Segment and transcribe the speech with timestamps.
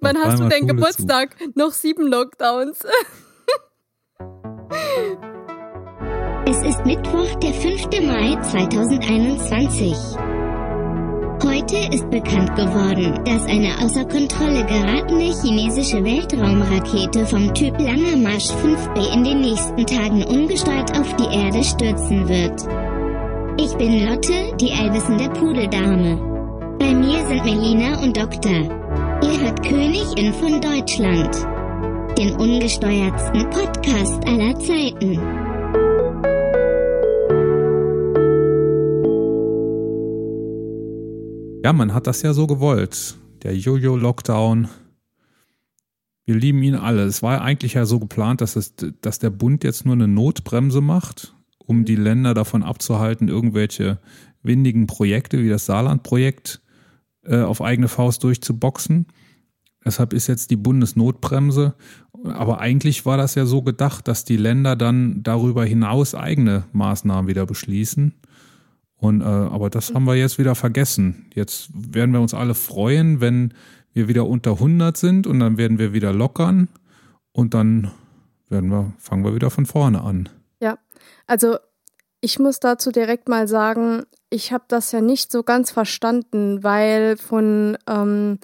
[0.00, 1.36] Wann hast du denn Geburtstag?
[1.38, 1.52] Zu.
[1.54, 2.80] Noch sieben Lockdowns.
[6.46, 7.84] es ist Mittwoch, der 5.
[8.06, 9.94] Mai 2021.
[11.44, 18.50] Heute ist bekannt geworden, dass eine außer Kontrolle geratene chinesische Weltraumrakete vom Typ Langer Marsch
[18.50, 22.60] 5B in den nächsten Tagen ungesteuert auf die Erde stürzen wird.
[23.60, 26.16] Ich bin Lotte, die allwissende Pudeldame.
[26.78, 28.77] Bei mir sind Melina und Doktor.
[29.20, 31.34] Ihr hört Königin von Deutschland.
[32.16, 35.14] Den ungesteuertsten Podcast aller Zeiten.
[41.64, 43.16] Ja, man hat das ja so gewollt.
[43.42, 44.68] Der Jojo-Lockdown.
[46.24, 47.02] Wir lieben ihn alle.
[47.02, 50.80] Es war eigentlich ja so geplant, dass, es, dass der Bund jetzt nur eine Notbremse
[50.80, 53.98] macht, um die Länder davon abzuhalten, irgendwelche
[54.44, 56.62] windigen Projekte wie das Saarland-Projekt
[57.28, 59.06] äh, auf eigene Faust durchzuboxen.
[59.84, 61.74] Deshalb ist jetzt die Bundesnotbremse.
[62.24, 67.28] Aber eigentlich war das ja so gedacht, dass die Länder dann darüber hinaus eigene Maßnahmen
[67.28, 68.14] wieder beschließen.
[68.96, 71.26] Und, äh, aber das haben wir jetzt wieder vergessen.
[71.34, 73.54] Jetzt werden wir uns alle freuen, wenn
[73.92, 76.68] wir wieder unter 100 sind und dann werden wir wieder lockern
[77.32, 77.92] und dann
[78.48, 80.28] werden wir, fangen wir wieder von vorne an.
[80.60, 80.78] Ja,
[81.26, 81.58] also
[82.20, 87.16] ich muss dazu direkt mal sagen, ich habe das ja nicht so ganz verstanden, weil
[87.16, 88.38] von, ähm,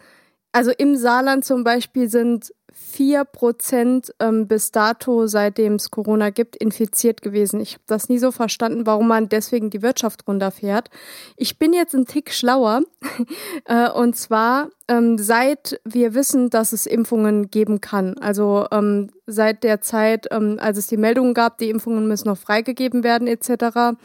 [0.52, 2.52] also im Saarland zum Beispiel sind
[2.96, 7.60] 4% ähm, bis dato, seitdem es Corona gibt, infiziert gewesen.
[7.60, 10.90] Ich habe das nie so verstanden, warum man deswegen die Wirtschaft runterfährt.
[11.36, 12.82] Ich bin jetzt ein Tick schlauer.
[13.66, 18.18] äh, und zwar, ähm, seit wir wissen, dass es Impfungen geben kann.
[18.18, 22.38] Also ähm, seit der Zeit, ähm, als es die Meldungen gab, die Impfungen müssen noch
[22.38, 23.96] freigegeben werden etc.,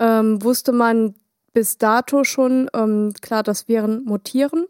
[0.00, 1.14] ähm, wusste man
[1.52, 4.66] bis dato schon, ähm, klar, dass Viren mutieren.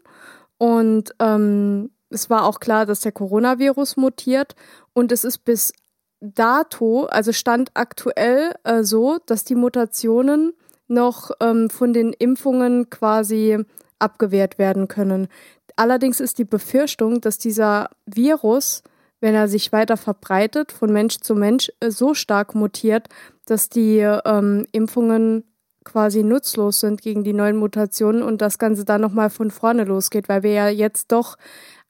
[0.57, 4.55] Und ähm, es war auch klar, dass der Coronavirus mutiert.
[4.93, 5.73] Und es ist bis
[6.19, 10.53] dato, also stand aktuell äh, so, dass die Mutationen
[10.87, 13.59] noch ähm, von den Impfungen quasi
[13.97, 15.27] abgewehrt werden können.
[15.75, 18.83] Allerdings ist die Befürchtung, dass dieser Virus,
[19.19, 23.07] wenn er sich weiter verbreitet, von Mensch zu Mensch äh, so stark mutiert,
[23.51, 25.43] dass die ähm, Impfungen
[25.83, 30.29] quasi nutzlos sind gegen die neuen Mutationen und das Ganze dann nochmal von vorne losgeht,
[30.29, 31.35] weil wir ja jetzt doch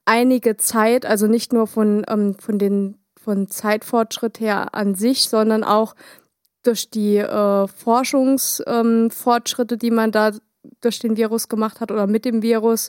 [0.04, 5.62] einige Zeit, also nicht nur von, ähm, von den von Zeitfortschritt her an sich, sondern
[5.62, 5.94] auch
[6.64, 10.32] durch die äh, Forschungsfortschritte, ähm, die man da
[10.80, 12.88] durch den Virus gemacht hat oder mit dem Virus,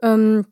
[0.00, 0.46] ähm,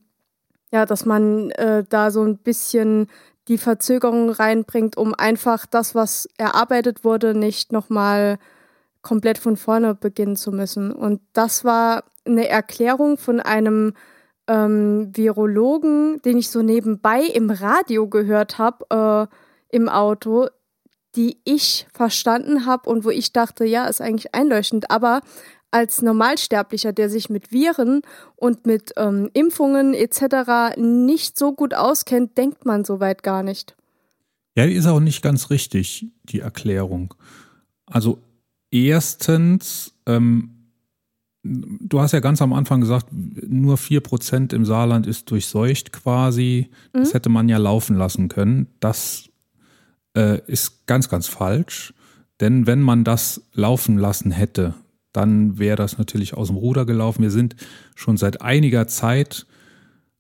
[0.73, 3.07] ja, dass man äh, da so ein bisschen
[3.49, 8.39] die Verzögerung reinbringt, um einfach das, was erarbeitet wurde, nicht nochmal
[9.03, 10.93] komplett von vorne beginnen zu müssen.
[10.93, 13.95] Und das war eine Erklärung von einem
[14.47, 20.49] ähm, Virologen, den ich so nebenbei im Radio gehört habe, äh, im Auto,
[21.17, 24.91] die ich verstanden habe und wo ich dachte, ja, ist eigentlich einleuchtend.
[24.91, 25.23] Aber
[25.71, 28.03] als Normalsterblicher, der sich mit Viren
[28.37, 30.77] und mit ähm, Impfungen etc.
[30.77, 33.77] nicht so gut auskennt, denkt man soweit gar nicht.
[34.57, 37.15] Ja, die ist auch nicht ganz richtig, die Erklärung.
[37.87, 38.19] Also
[38.71, 40.51] erstens, ähm,
[41.43, 46.69] du hast ja ganz am Anfang gesagt, nur 4% im Saarland ist durchseucht quasi.
[46.93, 46.99] Mhm.
[46.99, 48.67] Das hätte man ja laufen lassen können.
[48.81, 49.31] Das
[50.17, 51.95] äh, ist ganz, ganz falsch.
[52.41, 54.75] Denn wenn man das laufen lassen hätte,
[55.13, 57.23] dann wäre das natürlich aus dem Ruder gelaufen.
[57.23, 57.57] Wir sind
[57.95, 59.47] schon seit einiger Zeit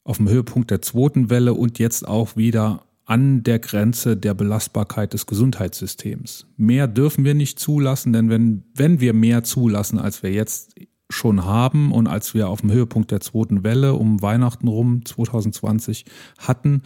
[0.04, 5.12] auf dem Höhepunkt der zweiten Welle und jetzt auch wieder an der Grenze der Belastbarkeit
[5.14, 6.46] des Gesundheitssystems.
[6.56, 10.74] Mehr dürfen wir nicht zulassen, denn wenn, wenn wir mehr zulassen, als wir jetzt
[11.08, 16.04] schon haben und als wir auf dem Höhepunkt der zweiten Welle um Weihnachten rum 2020
[16.38, 16.82] hatten,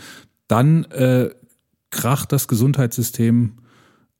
[0.49, 1.29] dann äh,
[1.91, 3.59] kracht das Gesundheitssystem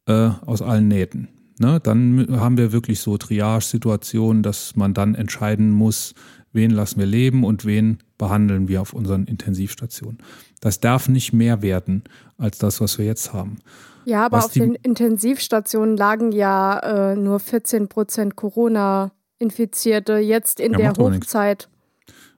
[0.07, 1.29] äh, aus allen Nähten.
[1.59, 1.81] Ne?
[1.81, 6.15] Dann haben wir wirklich so Triage-Situationen, dass man dann entscheiden muss,
[6.53, 10.19] wen lassen wir leben und wen behandeln wir auf unseren Intensivstationen.
[10.61, 12.05] Das darf nicht mehr werden
[12.39, 13.59] als das, was wir jetzt haben.
[14.05, 20.73] Ja, aber was auf den Intensivstationen lagen ja äh, nur 14 Prozent Corona-Infizierte jetzt in
[20.73, 21.69] ja, der macht Hochzeit.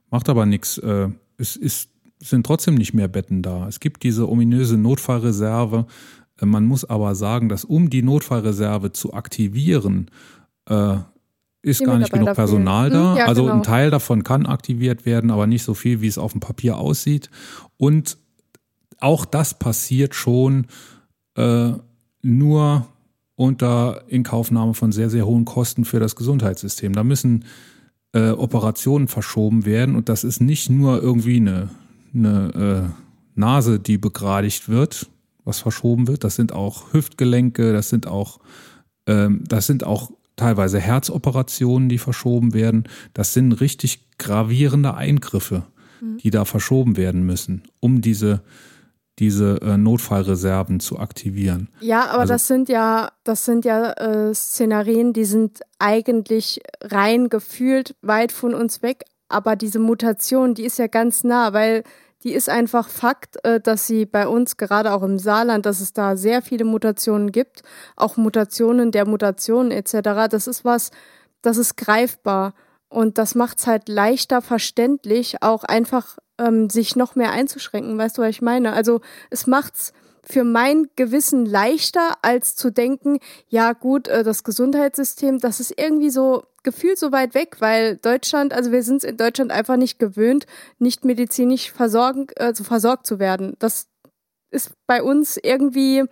[0.09, 0.77] Macht aber nichts.
[0.77, 1.89] Äh, es ist,
[2.19, 3.67] sind trotzdem nicht mehr Betten da.
[3.67, 5.85] Es gibt diese ominöse Notfallreserve.
[6.41, 10.11] Man muss aber sagen, dass um die Notfallreserve zu aktivieren,
[10.69, 10.97] äh,
[11.63, 13.11] ist gar nicht genug Personal da.
[13.11, 13.55] Hm, ja, also genau.
[13.55, 16.77] ein Teil davon kann aktiviert werden, aber nicht so viel, wie es auf dem Papier
[16.77, 17.29] aussieht.
[17.77, 18.17] Und
[18.99, 20.67] auch das passiert schon
[21.35, 21.73] äh,
[22.21, 22.87] nur
[23.35, 26.93] unter Inkaufnahme von sehr, sehr hohen Kosten für das Gesundheitssystem.
[26.93, 27.45] Da müssen
[28.13, 31.69] äh, Operationen verschoben werden und das ist nicht nur irgendwie eine,
[32.13, 35.07] eine äh, Nase, die begradigt wird,
[35.47, 36.23] was verschoben wird.
[36.23, 38.39] Das sind auch Hüftgelenke, das sind auch,
[39.07, 42.83] ähm, das sind auch teilweise Herzoperationen, die verschoben werden.
[43.13, 45.63] Das sind richtig gravierende Eingriffe,
[46.01, 46.17] mhm.
[46.17, 48.41] die da verschoben werden müssen, um diese
[49.19, 51.69] diese äh, Notfallreserven zu aktivieren.
[51.79, 57.29] Ja, aber also, das sind ja, das sind ja äh, Szenarien, die sind eigentlich rein
[57.29, 61.83] gefühlt weit von uns weg, aber diese Mutation, die ist ja ganz nah, weil
[62.27, 65.93] die ist einfach Fakt, äh, dass sie bei uns, gerade auch im Saarland, dass es
[65.93, 67.63] da sehr viele Mutationen gibt,
[67.95, 70.27] auch Mutationen der Mutationen etc.
[70.29, 70.91] Das ist was,
[71.41, 72.53] das ist greifbar.
[72.89, 77.97] Und das macht es halt leichter verständlich, auch einfach ähm, sich noch mehr einzuschränken.
[77.97, 78.73] Weißt du, was ich meine?
[78.73, 85.39] Also es macht's für mein Gewissen leichter, als zu denken, ja gut, äh, das Gesundheitssystem,
[85.39, 89.15] das ist irgendwie so gefühlt so weit weg, weil Deutschland, also wir sind es in
[89.15, 90.45] Deutschland einfach nicht gewöhnt,
[90.79, 93.55] nicht medizinisch versorgen, also versorgt zu werden.
[93.59, 93.87] Das
[94.51, 96.03] ist bei uns irgendwie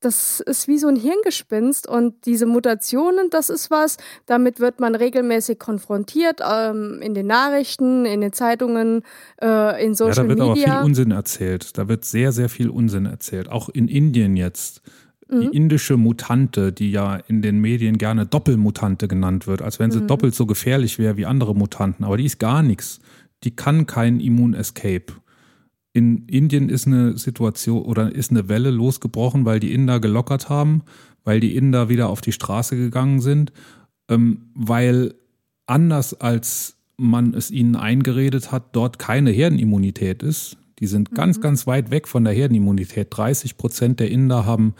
[0.00, 4.94] das ist wie so ein Hirngespinst und diese Mutationen, das ist was, damit wird man
[4.94, 9.02] regelmäßig konfrontiert ähm, in den Nachrichten, in den Zeitungen,
[9.42, 10.24] äh, in Social Media.
[10.24, 10.72] Ja, da wird Media.
[10.72, 11.76] aber viel Unsinn erzählt.
[11.76, 13.50] Da wird sehr, sehr viel Unsinn erzählt.
[13.50, 14.80] Auch in Indien jetzt.
[15.30, 15.52] Die mhm.
[15.52, 20.08] indische Mutante, die ja in den Medien gerne Doppelmutante genannt wird, als wenn sie mhm.
[20.08, 22.04] doppelt so gefährlich wäre wie andere Mutanten.
[22.04, 23.00] Aber die ist gar nichts.
[23.44, 25.12] Die kann kein Immun-Escape
[25.92, 30.82] in Indien ist eine Situation oder ist eine Welle losgebrochen, weil die Inder gelockert haben,
[31.24, 33.52] weil die Inder wieder auf die Straße gegangen sind,
[34.08, 35.14] ähm, weil
[35.66, 40.58] anders als man es ihnen eingeredet hat, dort keine Herdenimmunität ist.
[40.78, 41.42] Die sind ganz, mhm.
[41.42, 43.08] ganz weit weg von der Herdenimmunität.
[43.10, 44.74] 30 Prozent der Inder haben,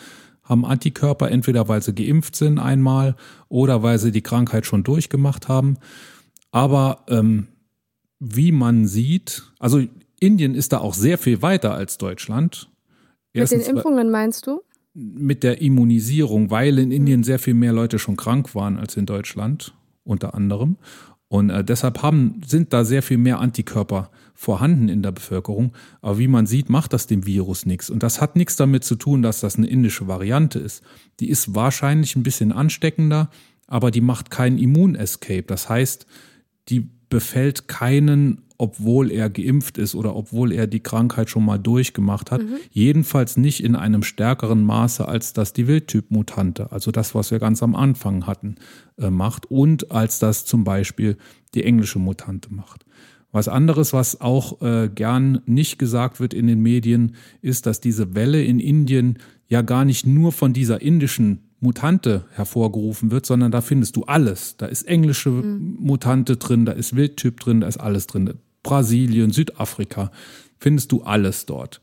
[0.50, 3.16] haben Antikörper, entweder weil sie geimpft sind einmal
[3.48, 5.78] oder weil sie die Krankheit schon durchgemacht haben.
[6.50, 7.46] Aber ähm,
[8.18, 9.82] wie man sieht, also
[10.18, 12.68] Indien ist da auch sehr viel weiter als Deutschland.
[13.32, 14.60] Erstens, mit den Impfungen meinst du?
[14.92, 19.06] Mit der Immunisierung, weil in Indien sehr viel mehr Leute schon krank waren als in
[19.06, 19.72] Deutschland,
[20.04, 20.76] unter anderem.
[21.28, 24.10] Und äh, deshalb haben, sind da sehr viel mehr Antikörper
[24.40, 25.74] vorhanden in der Bevölkerung.
[26.00, 27.90] Aber wie man sieht, macht das dem Virus nichts.
[27.90, 30.82] Und das hat nichts damit zu tun, dass das eine indische Variante ist.
[31.20, 33.28] Die ist wahrscheinlich ein bisschen ansteckender,
[33.66, 35.42] aber die macht keinen Immunescape.
[35.42, 36.06] Das heißt,
[36.70, 42.30] die befällt keinen obwohl er geimpft ist oder obwohl er die Krankheit schon mal durchgemacht
[42.30, 42.42] hat.
[42.42, 42.56] Mhm.
[42.70, 47.62] Jedenfalls nicht in einem stärkeren Maße, als das die Wildtyp-Mutante, also das, was wir ganz
[47.62, 48.56] am Anfang hatten,
[48.98, 51.16] äh, macht und als das zum Beispiel
[51.54, 52.84] die englische Mutante macht.
[53.32, 58.14] Was anderes, was auch äh, gern nicht gesagt wird in den Medien, ist, dass diese
[58.14, 59.18] Welle in Indien
[59.48, 64.56] ja gar nicht nur von dieser indischen Mutante hervorgerufen wird, sondern da findest du alles.
[64.56, 65.76] Da ist englische mhm.
[65.78, 68.34] Mutante drin, da ist Wildtyp drin, da ist alles drin.
[68.62, 70.10] Brasilien, Südafrika,
[70.58, 71.80] findest du alles dort.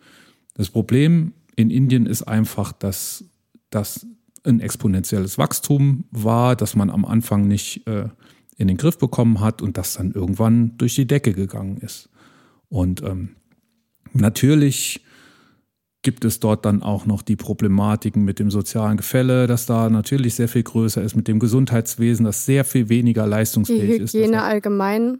[0.55, 3.25] Das Problem in Indien ist einfach, dass
[3.69, 4.05] das
[4.44, 8.05] ein exponentielles Wachstum war, dass man am Anfang nicht äh,
[8.57, 12.09] in den Griff bekommen hat und das dann irgendwann durch die Decke gegangen ist.
[12.69, 13.30] Und ähm,
[14.13, 15.01] natürlich
[16.01, 20.36] gibt es dort dann auch noch die Problematiken mit dem sozialen Gefälle, dass da natürlich
[20.36, 24.13] sehr viel größer ist, mit dem Gesundheitswesen, das sehr viel weniger leistungsfähig ist.
[24.13, 24.44] Die Hygiene ist.
[24.44, 25.19] allgemein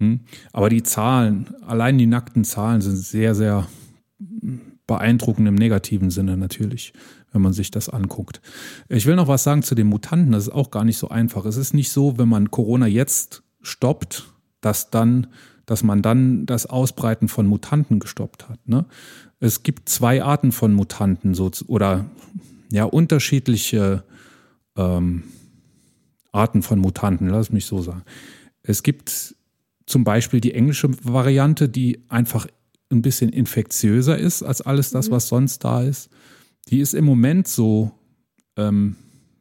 [0.00, 0.20] hm?
[0.52, 3.66] Aber die Zahlen, allein die nackten Zahlen sind sehr, sehr
[4.88, 6.92] beeindruckend im negativen Sinne natürlich,
[7.30, 8.40] wenn man sich das anguckt.
[8.88, 11.44] Ich will noch was sagen zu den Mutanten, das ist auch gar nicht so einfach.
[11.44, 14.28] Es ist nicht so, wenn man Corona jetzt stoppt,
[14.60, 15.28] dass dann,
[15.66, 18.66] dass man dann das Ausbreiten von Mutanten gestoppt hat.
[18.66, 18.86] Ne?
[19.38, 22.06] Es gibt zwei Arten von Mutanten so, oder
[22.72, 24.02] ja, unterschiedliche
[24.76, 25.24] ähm,
[26.32, 28.02] Arten von Mutanten, lass mich so sagen.
[28.62, 29.36] Es gibt
[29.86, 32.46] zum Beispiel die englische Variante, die einfach
[32.90, 35.12] ein bisschen infektiöser ist als alles das, mhm.
[35.12, 36.10] was sonst da ist.
[36.68, 37.92] Die ist im Moment so,
[38.56, 38.96] ähm,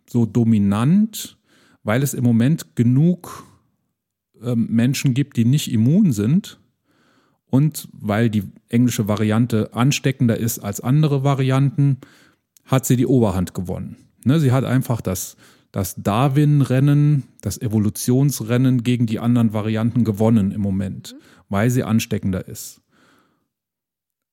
[0.09, 1.37] so dominant,
[1.83, 3.45] weil es im Moment genug
[4.41, 6.59] ähm, Menschen gibt, die nicht immun sind
[7.45, 11.97] und weil die englische Variante ansteckender ist als andere Varianten,
[12.65, 13.95] hat sie die Oberhand gewonnen.
[14.25, 15.37] Ne, sie hat einfach das
[15.71, 21.15] das Darwin-Rennen, das Evolutionsrennen gegen die anderen Varianten gewonnen im Moment,
[21.49, 22.81] weil sie ansteckender ist.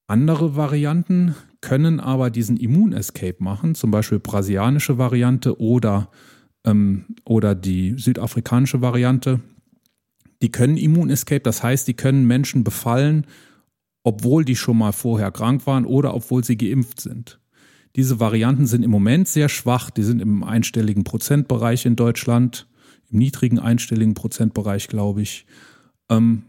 [0.06, 6.10] Andere Varianten können aber diesen Immun-Escape machen, zum Beispiel brasilianische Variante oder,
[6.64, 9.40] ähm, oder die südafrikanische Variante.
[10.42, 13.26] Die können Immun-Escape, das heißt, die können Menschen befallen,
[14.02, 17.40] obwohl die schon mal vorher krank waren oder obwohl sie geimpft sind.
[17.96, 19.90] Diese Varianten sind im Moment sehr schwach.
[19.90, 22.66] Die sind im einstelligen Prozentbereich in Deutschland,
[23.10, 25.46] im niedrigen einstelligen Prozentbereich, glaube ich.
[26.10, 26.42] Ähm,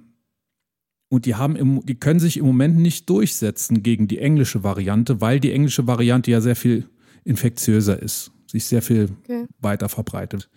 [1.10, 5.22] Und die haben im, die können sich im Moment nicht durchsetzen gegen die englische Variante,
[5.22, 6.90] weil die englische Variante ja sehr viel
[7.24, 9.46] infektiöser ist, sich sehr viel okay.
[9.60, 10.50] weiter verbreitet.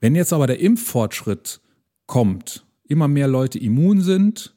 [0.00, 1.60] Wenn jetzt aber der Impffortschritt
[2.06, 4.54] kommt, immer mehr Leute immun sind,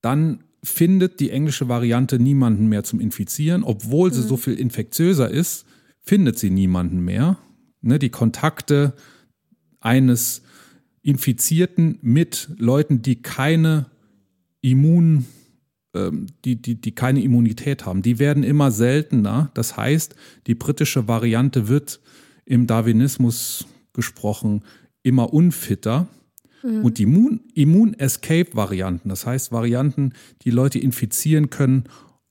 [0.00, 4.28] dann findet die englische Variante niemanden mehr zum Infizieren, obwohl sie mhm.
[4.28, 5.66] so viel infektiöser ist,
[6.02, 7.38] findet sie niemanden mehr.
[7.80, 8.94] Ne, die Kontakte
[9.80, 10.42] eines
[11.02, 13.86] Infizierten mit Leuten, die keine
[14.60, 15.26] Immun,
[15.94, 19.50] ähm, die, die, die keine Immunität haben, die werden immer seltener.
[19.54, 20.14] Das heißt,
[20.46, 22.00] die britische Variante wird
[22.44, 24.62] im Darwinismus gesprochen
[25.02, 26.08] immer unfitter.
[26.62, 26.84] Mhm.
[26.84, 27.04] Und die
[27.54, 30.12] Immun-Escape-Varianten, das heißt Varianten,
[30.42, 31.84] die Leute infizieren können,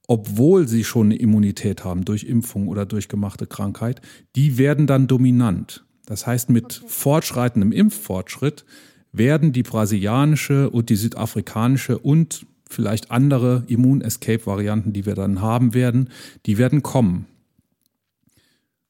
[0.08, 4.02] obwohl sie schon eine Immunität haben durch Impfung oder durch gemachte Krankheit,
[4.36, 5.86] die werden dann dominant.
[6.06, 6.86] Das heißt, mit okay.
[6.88, 8.66] fortschreitendem Impffortschritt
[9.12, 16.10] werden die brasilianische und die südafrikanische und vielleicht andere Immun-Escape-Varianten, die wir dann haben werden,
[16.46, 17.26] die werden kommen.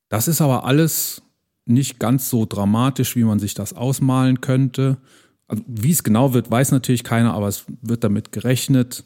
[0.10, 1.22] Das ist aber alles
[1.66, 4.98] nicht ganz so dramatisch, wie man sich das ausmalen könnte.
[5.48, 9.04] Also, wie es genau wird, weiß natürlich keiner, aber es wird damit gerechnet,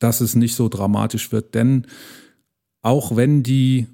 [0.00, 1.86] dass es nicht so dramatisch wird, denn
[2.80, 3.86] auch wenn die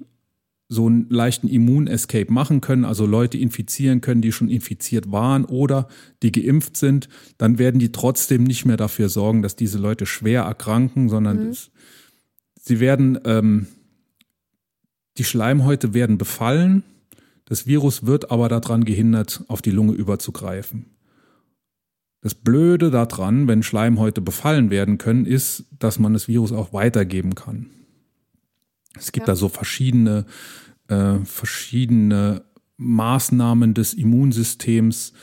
[0.71, 5.87] so einen leichten Immun-Escape machen können, also Leute infizieren können, die schon infiziert waren oder
[6.21, 7.09] die geimpft sind,
[7.39, 11.47] dann werden die trotzdem nicht mehr dafür sorgen, dass diese Leute schwer erkranken, sondern mhm.
[11.47, 11.71] das,
[12.61, 13.65] sie werden, ähm,
[15.17, 16.83] die Schleimhäute werden befallen,
[17.45, 20.85] das Virus wird aber daran gehindert, auf die Lunge überzugreifen.
[22.21, 27.33] Das Blöde daran, wenn Schleimhäute befallen werden können, ist, dass man das Virus auch weitergeben
[27.33, 27.71] kann.
[28.95, 29.33] Es gibt ja.
[29.33, 30.25] da so verschiedene,
[30.87, 32.43] äh, verschiedene
[32.77, 35.13] Maßnahmen des Immunsystems,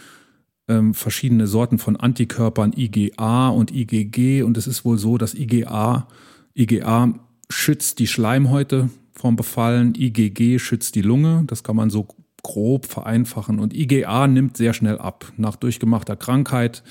[0.69, 4.43] ähm, verschiedene Sorten von Antikörpern, IgA und IgG.
[4.43, 6.09] Und es ist wohl so, dass IgA,
[6.55, 7.15] IgA
[7.49, 11.45] schützt die Schleimhäute vom Befallen, IgG schützt die Lunge.
[11.47, 12.09] Das kann man so
[12.43, 13.59] grob vereinfachen.
[13.59, 15.33] Und IgA nimmt sehr schnell ab.
[15.37, 16.83] Nach durchgemachter Krankheit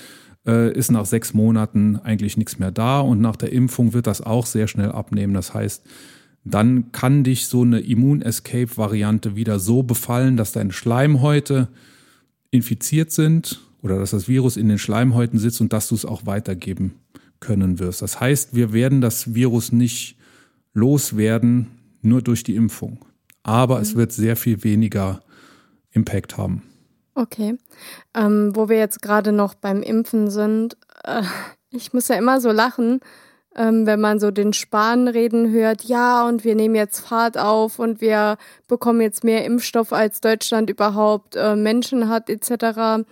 [0.46, 3.00] äh, ist nach sechs Monaten eigentlich nichts mehr da.
[3.00, 5.34] Und nach der Impfung wird das auch sehr schnell abnehmen.
[5.34, 5.84] Das heißt,
[6.48, 11.68] dann kann dich so eine Immun-Escape-Variante wieder so befallen, dass deine Schleimhäute
[12.50, 16.24] infiziert sind oder dass das Virus in den Schleimhäuten sitzt und dass du es auch
[16.24, 16.94] weitergeben
[17.40, 18.00] können wirst.
[18.00, 20.16] Das heißt, wir werden das Virus nicht
[20.72, 21.68] loswerden
[22.02, 23.04] nur durch die Impfung.
[23.42, 23.82] Aber mhm.
[23.82, 25.20] es wird sehr viel weniger
[25.90, 26.62] Impact haben.
[27.14, 27.56] Okay.
[28.14, 31.22] Ähm, wo wir jetzt gerade noch beim Impfen sind, äh,
[31.70, 33.00] ich muss ja immer so lachen,
[33.56, 37.78] ähm, wenn man so den Spahn reden hört, ja, und wir nehmen jetzt Fahrt auf
[37.78, 38.36] und wir
[38.68, 43.04] bekommen jetzt mehr Impfstoff, als Deutschland überhaupt äh, Menschen hat, etc.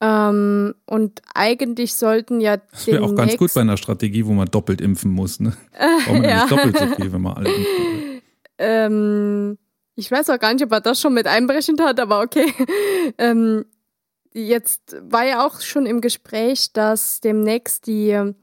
[0.00, 2.56] Ähm, und eigentlich sollten ja.
[2.56, 5.38] Das wäre auch ganz gut bei einer Strategie, wo man doppelt impfen muss.
[5.38, 5.56] Ne?
[6.04, 6.42] Braucht man ja.
[6.42, 8.22] nicht doppelt so viel, wenn man alle impfen.
[8.58, 9.58] Ähm,
[9.94, 12.52] ich weiß auch gar nicht, ob er das schon mit einberechnet hat, aber okay.
[13.18, 13.64] ähm,
[14.34, 18.34] jetzt war ja auch schon im Gespräch, dass demnächst die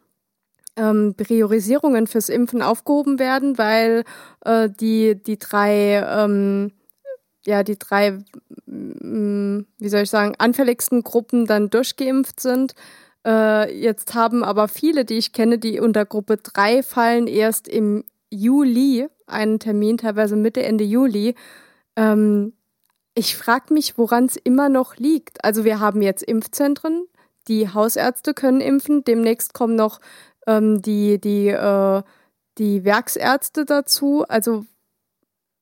[0.76, 4.04] ähm, Priorisierungen fürs Impfen aufgehoben werden, weil
[4.46, 6.72] äh, die, die drei, ähm,
[7.46, 8.20] ja, die drei,
[8.68, 12.74] ähm, wie soll ich sagen, anfälligsten Gruppen dann durchgeimpft sind.
[13.26, 18.04] Äh, jetzt haben aber viele, die ich kenne, die unter Gruppe 3 fallen, erst im
[18.30, 21.36] Juli einen Termin, teilweise Mitte, Ende Juli.
[21.96, 22.54] Ähm,
[23.16, 25.44] ich frage mich, woran es immer noch liegt.
[25.46, 27.06] Also wir haben jetzt Impfzentren,
[27.48, 30.00] die Hausärzte können impfen, demnächst kommen noch
[30.48, 32.02] ähm, die, die, äh,
[32.58, 34.26] die Werksärzte dazu.
[34.28, 34.66] Also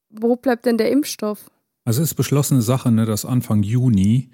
[0.09, 1.49] wo bleibt denn der Impfstoff?
[1.85, 4.29] Also es ist beschlossene Sache, ne, dass Anfang Juni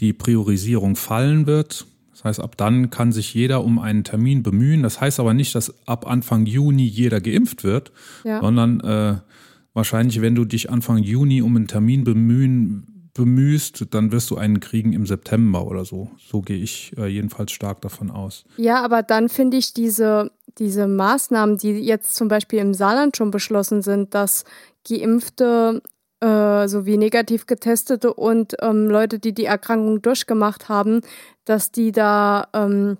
[0.00, 1.86] die Priorisierung fallen wird.
[2.10, 4.82] Das heißt, ab dann kann sich jeder um einen Termin bemühen.
[4.82, 7.92] Das heißt aber nicht, dass ab Anfang Juni jeder geimpft wird,
[8.24, 8.40] ja.
[8.40, 9.18] sondern äh,
[9.72, 12.87] wahrscheinlich, wenn du dich Anfang Juni um einen Termin bemühen
[13.18, 16.08] bemühst, dann wirst du einen kriegen im September oder so.
[16.24, 18.44] So gehe ich äh, jedenfalls stark davon aus.
[18.56, 23.32] Ja, aber dann finde ich diese, diese Maßnahmen, die jetzt zum Beispiel im Saarland schon
[23.32, 24.44] beschlossen sind, dass
[24.88, 25.82] Geimpfte
[26.20, 31.00] äh, sowie negativ getestete und ähm, Leute, die die Erkrankung durchgemacht haben,
[31.44, 32.98] dass die da ähm,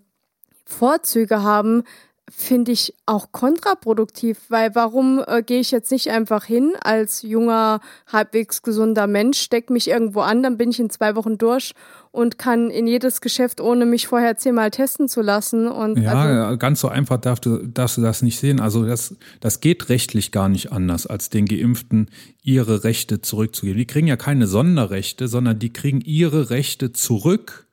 [0.65, 1.85] Vorzüge haben,
[2.31, 7.81] finde ich auch kontraproduktiv, weil warum äh, gehe ich jetzt nicht einfach hin als junger,
[8.07, 11.73] halbwegs gesunder Mensch, stecke mich irgendwo an, dann bin ich in zwei Wochen durch
[12.11, 15.69] und kann in jedes Geschäft, ohne mich vorher zehnmal testen zu lassen.
[15.69, 18.61] Und ja, also, ganz so einfach darfst du, darfst du das nicht sehen.
[18.61, 22.11] Also das, das geht rechtlich gar nicht anders, als den Geimpften
[22.43, 23.79] ihre Rechte zurückzugeben.
[23.79, 27.67] Die kriegen ja keine Sonderrechte, sondern die kriegen ihre Rechte zurück,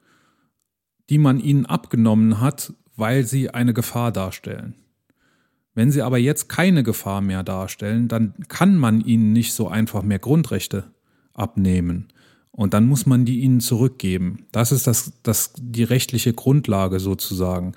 [1.09, 4.75] die man ihnen abgenommen hat, weil sie eine Gefahr darstellen.
[5.74, 10.04] Wenn sie aber jetzt keine Gefahr mehr darstellen, dann kann man ihnen nicht so einfach
[10.04, 10.86] mehr Grundrechte
[11.34, 12.08] abnehmen.
[12.52, 14.46] Und dann muss man die ihnen zurückgeben.
[14.54, 17.74] Das ist das, das, die rechtliche Grundlage sozusagen.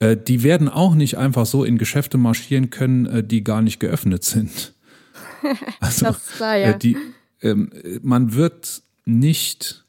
[0.00, 3.80] Äh, die werden auch nicht einfach so in Geschäfte marschieren können, äh, die gar nicht
[3.80, 4.74] geöffnet sind.
[5.78, 6.70] Also, das war, ja.
[6.70, 6.96] äh, die,
[7.42, 7.70] ähm,
[8.02, 9.84] man wird nicht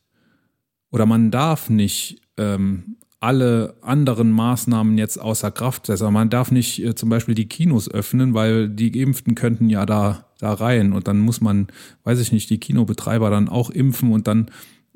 [0.91, 6.13] oder man darf nicht ähm, alle anderen Maßnahmen jetzt außer Kraft setzen.
[6.13, 10.25] Man darf nicht äh, zum Beispiel die Kinos öffnen, weil die Geimpften könnten ja da,
[10.39, 11.67] da rein und dann muss man,
[12.03, 14.49] weiß ich nicht, die Kinobetreiber dann auch impfen und dann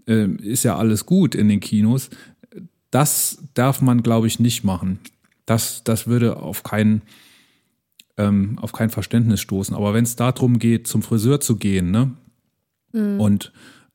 [0.08, 2.10] äh, ist ja alles gut in den Kinos.
[2.92, 5.00] Das darf man, glaube ich, nicht machen.
[5.46, 7.01] Das, das würde auf kein,
[8.18, 9.75] ähm, auf kein Verständnis stoßen.
[9.75, 12.12] Aber wenn es darum geht, zum Friseur zu gehen, ne?
[12.94, 13.20] Mhm.
[13.20, 13.51] Und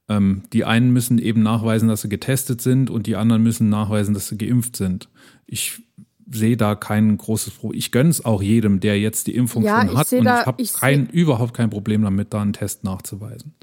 [0.09, 4.15] ähm, die einen müssen eben nachweisen, dass sie getestet sind und die anderen müssen nachweisen,
[4.15, 5.09] dass sie geimpft sind.
[5.47, 5.83] Ich
[6.31, 7.79] sehe da kein großes Problem.
[7.79, 10.47] Ich gönne es auch jedem, der jetzt die Impfung ja, schon hat und da, ich
[10.47, 13.55] habe kein, überhaupt kein Problem damit, da einen Test nachzuweisen.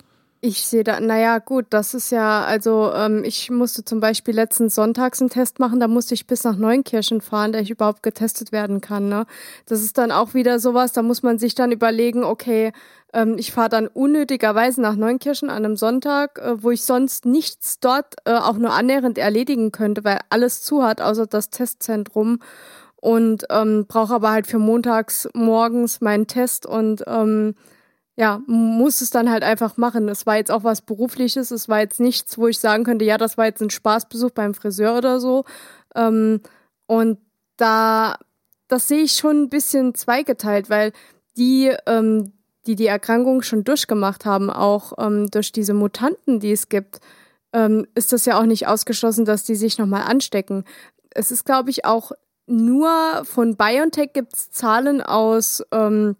[0.41, 4.69] Ich sehe da, naja, gut, das ist ja, also ähm, ich musste zum Beispiel letzten
[4.69, 8.51] Sonntags einen Test machen, da musste ich bis nach Neunkirchen fahren, da ich überhaupt getestet
[8.51, 9.09] werden kann.
[9.09, 9.25] Ne?
[9.65, 12.73] Das ist dann auch wieder sowas, da muss man sich dann überlegen, okay,
[13.15, 17.79] ähm, ich fahre dann unnötigerweise nach Neunkirchen an einem Sonntag, äh, wo ich sonst nichts
[17.79, 22.39] dort äh, auch nur annähernd erledigen könnte, weil alles zu hat, außer das Testzentrum.
[22.97, 27.55] Und ähm, brauche aber halt für montags morgens meinen Test und ähm,
[28.17, 30.09] ja, muss es dann halt einfach machen.
[30.09, 33.17] Es war jetzt auch was Berufliches, es war jetzt nichts, wo ich sagen könnte, ja,
[33.17, 35.45] das war jetzt ein Spaßbesuch beim Friseur oder so.
[35.95, 36.41] Ähm,
[36.87, 37.19] und
[37.57, 38.17] da,
[38.67, 40.91] das sehe ich schon ein bisschen zweigeteilt, weil
[41.37, 42.33] die, ähm,
[42.67, 46.99] die die Erkrankung schon durchgemacht haben, auch ähm, durch diese Mutanten, die es gibt,
[47.53, 50.65] ähm, ist das ja auch nicht ausgeschlossen, dass die sich nochmal anstecken.
[51.11, 52.11] Es ist, glaube ich, auch
[52.47, 52.89] nur
[53.23, 56.15] von BioNTech gibt es Zahlen aus, ähm,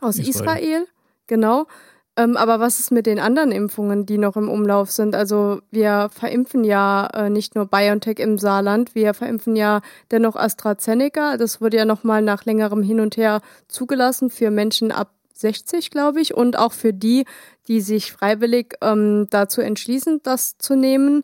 [0.00, 0.28] aus Israel.
[0.28, 0.86] Israel
[1.30, 1.68] Genau.
[2.16, 5.14] Ähm, aber was ist mit den anderen Impfungen, die noch im Umlauf sind?
[5.14, 11.36] Also wir verimpfen ja äh, nicht nur BioNTech im Saarland, wir verimpfen ja dennoch AstraZeneca.
[11.36, 16.20] Das wurde ja nochmal nach längerem Hin und Her zugelassen für Menschen ab 60, glaube
[16.20, 17.24] ich, und auch für die,
[17.68, 21.22] die sich freiwillig ähm, dazu entschließen, das zu nehmen.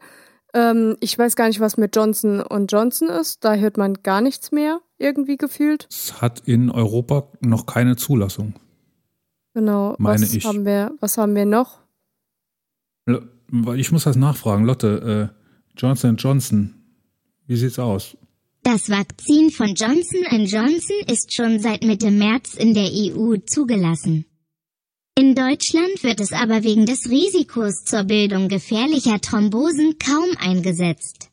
[0.55, 3.45] Ähm, ich weiß gar nicht, was mit Johnson und Johnson ist.
[3.45, 5.87] Da hört man gar nichts mehr irgendwie gefühlt.
[5.91, 8.55] Es hat in Europa noch keine Zulassung.
[9.55, 9.97] Genau.
[9.99, 10.45] Meine was ich.
[10.45, 11.81] Haben wir, was haben wir noch?
[13.75, 14.65] Ich muss das nachfragen.
[14.65, 16.75] Lotte, äh, Johnson Johnson,
[17.47, 18.17] wie sieht's aus?
[18.67, 24.25] Das Vakzin von Johnson Johnson ist schon seit Mitte März in der EU zugelassen.
[25.17, 31.31] In Deutschland wird es aber wegen des Risikos zur Bildung gefährlicher Thrombosen kaum eingesetzt.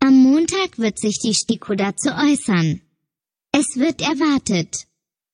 [0.00, 2.80] Am Montag wird sich die STIKO dazu äußern.
[3.52, 4.86] Es wird erwartet,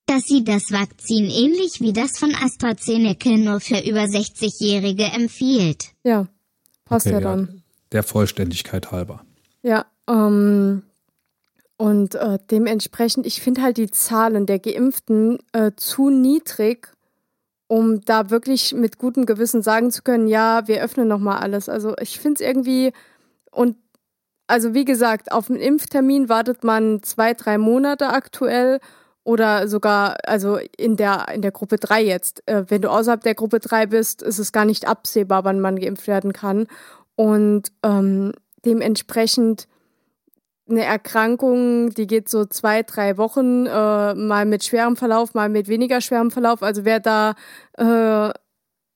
[0.06, 5.92] dass sie das Vakzin ähnlich wie das von AstraZeneca nur für über 60-Jährige empfiehlt.
[6.02, 6.26] Ja,
[6.84, 7.46] passt okay, ja dann.
[7.46, 9.24] Ja, der Vollständigkeit halber.
[9.62, 10.82] Ja, ähm,
[11.76, 16.88] und äh, dementsprechend, ich finde halt die Zahlen der Geimpften äh, zu niedrig,
[17.68, 21.68] um da wirklich mit gutem Gewissen sagen zu können, ja, wir öffnen nochmal alles.
[21.68, 22.92] Also ich finde es irgendwie,
[23.50, 23.76] und
[24.46, 28.80] also wie gesagt, auf einen Impftermin wartet man zwei, drei Monate aktuell
[29.22, 32.42] oder sogar, also in der, in der Gruppe 3 jetzt.
[32.46, 35.78] Äh, wenn du außerhalb der Gruppe 3 bist, ist es gar nicht absehbar, wann man
[35.78, 36.66] geimpft werden kann.
[37.14, 38.32] Und ähm,
[38.64, 39.68] dementsprechend
[40.70, 45.68] eine Erkrankung, die geht so zwei, drei Wochen, äh, mal mit schwerem Verlauf, mal mit
[45.68, 46.62] weniger schwerem Verlauf.
[46.62, 47.34] Also wer da
[47.76, 48.32] äh,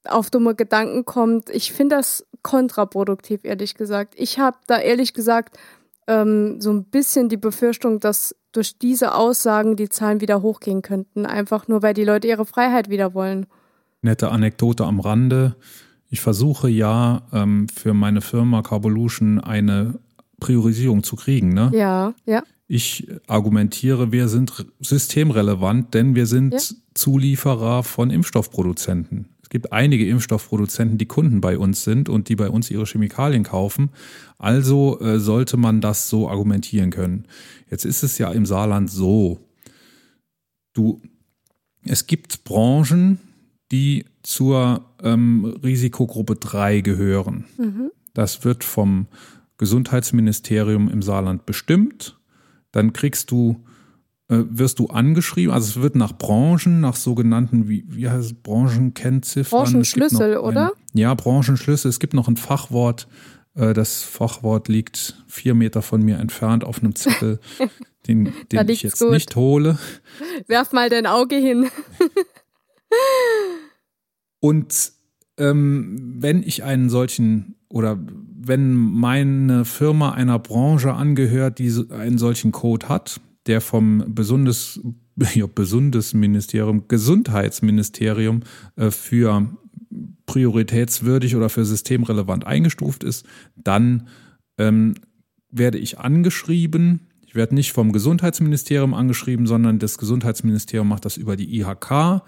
[0.09, 4.15] auf dumme Gedanken kommt, ich finde das kontraproduktiv, ehrlich gesagt.
[4.17, 5.57] Ich habe da ehrlich gesagt
[6.07, 11.27] ähm, so ein bisschen die Befürchtung, dass durch diese Aussagen die Zahlen wieder hochgehen könnten,
[11.27, 13.47] einfach nur weil die Leute ihre Freiheit wieder wollen.
[14.03, 15.57] Nette Anekdote am Rande.
[16.11, 19.99] Ich versuche ja ähm, für meine Firma Carbolution eine
[20.41, 21.55] Priorisierung zu kriegen.
[21.55, 21.71] Ne?
[21.75, 22.43] Ja, ja.
[22.67, 26.61] Ich argumentiere, wir sind systemrelevant, denn wir sind ja.
[26.95, 29.29] Zulieferer von Impfstoffproduzenten.
[29.43, 33.43] Es gibt einige Impfstoffproduzenten, die Kunden bei uns sind und die bei uns ihre Chemikalien
[33.43, 33.91] kaufen.
[34.39, 37.27] Also äh, sollte man das so argumentieren können.
[37.71, 39.41] Jetzt ist es ja im Saarland so,
[40.73, 41.03] du,
[41.85, 43.19] es gibt Branchen,
[43.71, 47.45] die zur ähm, Risikogruppe 3 gehören.
[47.59, 47.91] Mhm.
[48.15, 49.07] Das wird vom
[49.65, 52.19] Gesundheitsministerium im Saarland bestimmt.
[52.71, 53.65] Dann kriegst du,
[54.29, 58.35] äh, wirst du angeschrieben, also es wird nach Branchen, nach sogenannten, wie, wie heißt es,
[58.35, 59.65] Branchenkennziffern.
[59.65, 60.73] Branchenschlüssel, oder?
[60.93, 61.89] ja, Branchenschlüssel.
[61.89, 63.09] Es gibt noch ein Fachwort,
[63.57, 67.39] Äh, das Fachwort liegt vier Meter von mir entfernt auf einem Zettel,
[68.07, 69.13] den, den ich jetzt gut.
[69.13, 69.79] nicht hole.
[70.47, 71.71] Werf mal dein Auge hin.
[74.41, 74.93] Und
[75.39, 77.99] ähm, wenn ich einen solchen oder
[78.47, 84.81] wenn meine Firma einer Branche angehört, die einen solchen Code hat, der vom Besundes,
[85.35, 88.41] ja, Besundesministerium, Gesundheitsministerium
[88.77, 89.49] äh, für
[90.27, 93.27] prioritätswürdig oder für systemrelevant eingestuft ist,
[93.57, 94.09] dann
[94.59, 94.95] ähm,
[95.51, 97.09] werde ich angeschrieben.
[97.21, 102.23] Ich werde nicht vom Gesundheitsministerium angeschrieben, sondern das Gesundheitsministerium macht das über die IHK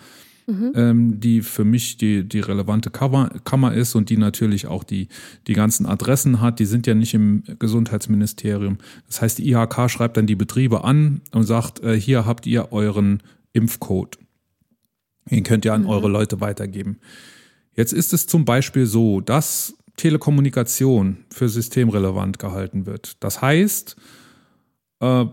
[0.46, 0.72] mhm.
[0.74, 5.08] ähm, die für mich die, die relevante Kammer, Kammer ist und die natürlich auch die,
[5.46, 6.58] die ganzen Adressen hat.
[6.58, 8.78] Die sind ja nicht im Gesundheitsministerium.
[9.06, 12.72] Das heißt, die IHK schreibt dann die Betriebe an und sagt, äh, hier habt ihr
[12.72, 14.18] euren Impfcode.
[15.30, 15.88] Den könnt ihr an mhm.
[15.88, 16.98] eure Leute weitergeben.
[17.74, 23.22] Jetzt ist es zum Beispiel so, dass Telekommunikation für systemrelevant gehalten wird.
[23.22, 23.96] Das heißt,
[25.00, 25.26] äh,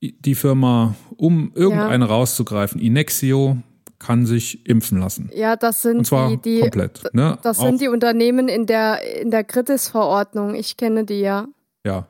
[0.00, 2.10] die Firma, um irgendeine ja.
[2.10, 3.62] rauszugreifen, Inexio,
[4.02, 5.30] kann sich impfen lassen.
[5.34, 7.02] Ja, das sind Und zwar die, die komplett.
[7.12, 7.38] Ne?
[7.42, 10.54] Das sind die Unternehmen in der in der Kritis-Verordnung.
[10.54, 11.46] Ich kenne die ja.
[11.86, 12.08] Ja.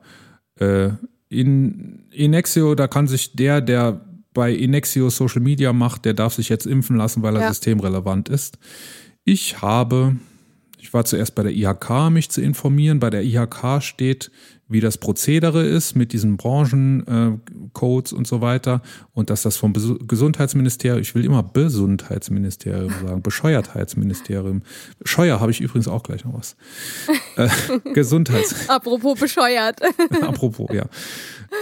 [0.59, 0.91] Äh,
[1.29, 4.01] in Inexio, da kann sich der, der
[4.35, 7.49] bei Inexio Social Media macht, der darf sich jetzt impfen lassen, weil er ja.
[7.49, 8.59] systemrelevant ist.
[9.25, 10.17] Ich habe,
[10.83, 12.99] ich war zuerst bei der IHK, mich zu informieren.
[12.99, 14.33] Bei der IHK steht,
[14.67, 18.83] wie das Prozedere ist mit diesen Branchencodes äh, und so weiter
[19.15, 24.63] und dass das vom Bes Gesundheitsministerium, ich will immer Gesundheitsministerium sagen, Bescheuertheitsministerium.
[25.05, 26.57] Scheuer habe ich übrigens auch gleich noch was.
[27.37, 27.49] Äh,
[27.95, 28.69] Gesundheits.
[28.69, 29.81] Apropos bescheuert.
[30.23, 30.87] Apropos, ja.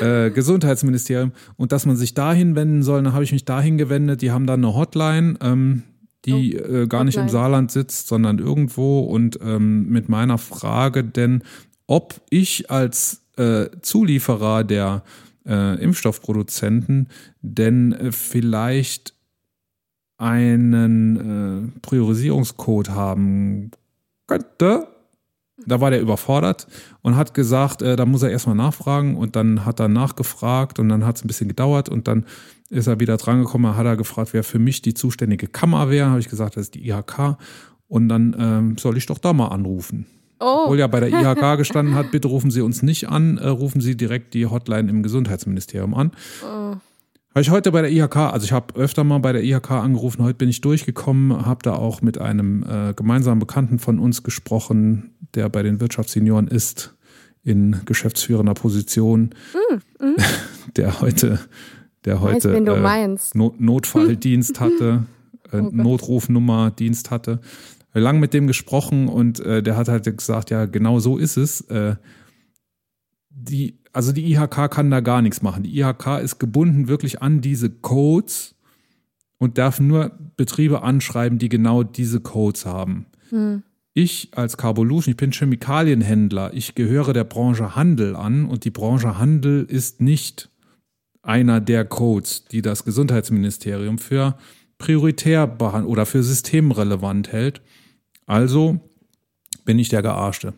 [0.00, 4.22] Äh, Gesundheitsministerium und dass man sich dahin wenden soll, dann habe ich mich dahin gewendet.
[4.22, 5.35] Die haben dann eine Hotline.
[5.42, 5.83] Ähm,
[6.24, 11.04] die oh, äh, gar nicht im Saarland sitzt, sondern irgendwo und ähm, mit meiner Frage
[11.04, 11.42] denn,
[11.87, 15.02] ob ich als äh, Zulieferer der
[15.46, 17.09] äh, Impfstoffproduzenten
[17.40, 19.14] denn äh, vielleicht
[20.18, 23.70] einen äh, Priorisierungscode haben
[24.26, 24.87] könnte.
[25.66, 26.66] Da war der überfordert
[27.02, 30.88] und hat gesagt, äh, da muss er erstmal nachfragen und dann hat er nachgefragt und
[30.88, 32.26] dann hat es ein bisschen gedauert und dann
[32.70, 36.09] ist er wieder drangekommen, hat er gefragt, wer für mich die zuständige Kammer wäre.
[36.09, 37.37] Habe ich gesagt, das ist die IHK
[37.88, 40.06] und dann ähm, soll ich doch da mal anrufen.
[40.38, 40.62] Oh.
[40.64, 43.80] Obwohl ja bei der IHK gestanden hat, bitte rufen Sie uns nicht an, äh, rufen
[43.80, 46.12] Sie direkt die Hotline im Gesundheitsministerium an.
[46.42, 46.76] Oh.
[47.33, 50.24] Habe ich heute bei der IHK, also ich habe öfter mal bei der IHK angerufen,
[50.24, 55.14] heute bin ich durchgekommen, habe da auch mit einem äh, gemeinsamen Bekannten von uns gesprochen,
[55.35, 56.96] der bei den Wirtschaftssenioren ist,
[57.44, 60.16] in geschäftsführender Position, mm, mm.
[60.76, 61.38] der heute,
[62.04, 65.04] der heute äh, Not Notfalldienst hatte,
[65.52, 67.40] äh, oh Notrufnummer Dienst hatte
[67.98, 71.62] lang mit dem gesprochen und äh, der hat halt gesagt, ja, genau so ist es.
[71.62, 71.96] Äh,
[73.30, 75.64] die, also die IHK kann da gar nichts machen.
[75.64, 78.54] Die IHK ist gebunden wirklich an diese Codes
[79.38, 83.06] und darf nur Betriebe anschreiben, die genau diese Codes haben.
[83.30, 83.62] Hm.
[83.92, 89.18] Ich als Carbolution, ich bin Chemikalienhändler, ich gehöre der Branche Handel an und die Branche
[89.18, 90.49] Handel ist nicht
[91.22, 94.37] einer der Codes, die das Gesundheitsministerium für
[94.78, 95.56] prioritär
[95.87, 97.61] oder für systemrelevant hält.
[98.26, 98.80] Also
[99.64, 100.54] bin ich der Gearschte.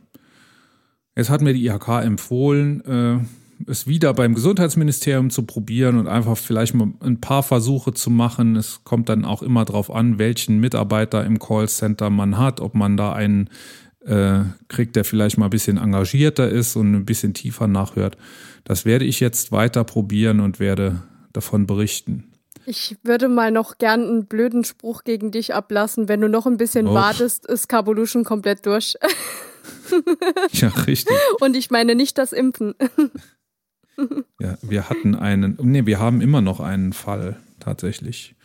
[1.16, 3.18] Jetzt hat mir die IHK empfohlen, äh,
[3.70, 8.56] es wieder beim Gesundheitsministerium zu probieren und einfach vielleicht mal ein paar Versuche zu machen.
[8.56, 12.96] Es kommt dann auch immer darauf an, welchen Mitarbeiter im Callcenter man hat, ob man
[12.96, 13.50] da einen
[14.06, 18.16] äh, kriegt, der vielleicht mal ein bisschen engagierter ist und ein bisschen tiefer nachhört.
[18.64, 22.24] Das werde ich jetzt weiter probieren und werde davon berichten.
[22.64, 26.08] Ich würde mal noch gern einen blöden Spruch gegen dich ablassen.
[26.08, 26.94] Wenn du noch ein bisschen Och.
[26.94, 28.96] wartest, ist Carbolution komplett durch.
[30.52, 31.16] ja, richtig.
[31.40, 32.74] Und ich meine nicht das Impfen.
[34.40, 38.36] ja, wir hatten einen, nee, wir haben immer noch einen Fall tatsächlich.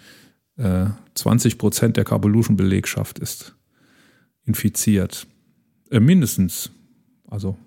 [0.58, 3.56] Äh, 20 Prozent der Carbolution-Belegschaft ist
[4.46, 5.28] infiziert.
[5.92, 6.70] Äh, mindestens.
[7.30, 7.58] Also.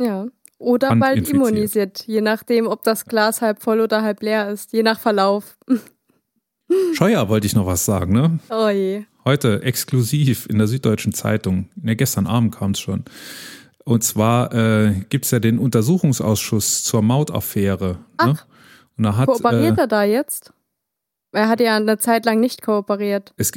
[0.00, 0.26] Ja.
[0.58, 4.84] Oder bald immunisiert, je nachdem, ob das Glas halb voll oder halb leer ist, je
[4.84, 5.58] nach Verlauf.
[6.94, 8.38] Scheuer wollte ich noch was sagen, ne?
[8.48, 9.04] Oh je.
[9.24, 11.68] Heute exklusiv in der Süddeutschen Zeitung.
[11.74, 13.04] Ne, gestern Abend kam es schon.
[13.84, 17.98] Und zwar äh, gibt es ja den Untersuchungsausschuss zur Mautaffäre.
[18.24, 18.38] Ne?
[18.96, 20.52] Und da hat, kooperiert äh, er da jetzt?
[21.34, 23.32] Er hat ja eine Zeit lang nicht kooperiert.
[23.38, 23.52] Es,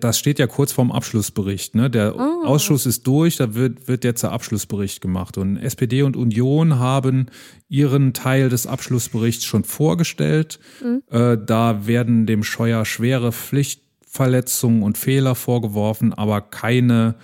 [0.00, 1.76] das steht ja kurz vorm Abschlussbericht.
[1.76, 1.88] Ne?
[1.88, 2.44] Der oh.
[2.44, 5.38] Ausschuss ist durch, da wird, wird jetzt der Abschlussbericht gemacht.
[5.38, 7.26] Und SPD und Union haben
[7.68, 10.58] ihren Teil des Abschlussberichts schon vorgestellt.
[10.82, 11.02] Mhm.
[11.10, 17.14] Äh, da werden dem Scheuer schwere Pflichtverletzungen und Fehler vorgeworfen, aber keine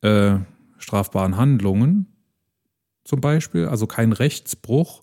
[0.00, 0.36] äh,
[0.78, 2.06] strafbaren Handlungen.
[3.04, 5.02] zum Beispiel, also kein Rechtsbruch.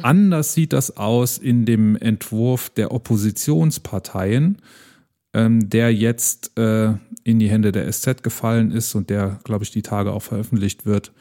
[0.00, 4.58] Anders sieht das aus in dem Entwurf der Oppositionsparteien,
[5.34, 9.70] ähm, der jetzt äh, in die Hände der SZ gefallen ist und der, glaube ich,
[9.70, 11.12] die Tage auch veröffentlicht wird.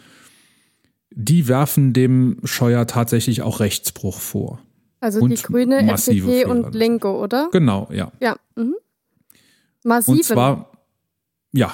[1.14, 4.60] Die werfen dem Scheuer tatsächlich auch Rechtsbruch vor.
[5.02, 6.74] Also die Grüne, FDP und.
[6.74, 7.50] Linke, oder?
[7.52, 8.12] Genau, ja.
[8.22, 8.38] Ja.
[8.56, 8.76] Mhm.
[9.84, 10.12] Massive.
[10.12, 10.72] Und zwar,
[11.52, 11.74] ja,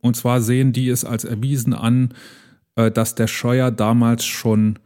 [0.00, 2.14] und zwar sehen die es als erwiesen an,
[2.76, 4.78] äh, dass der Scheuer damals schon,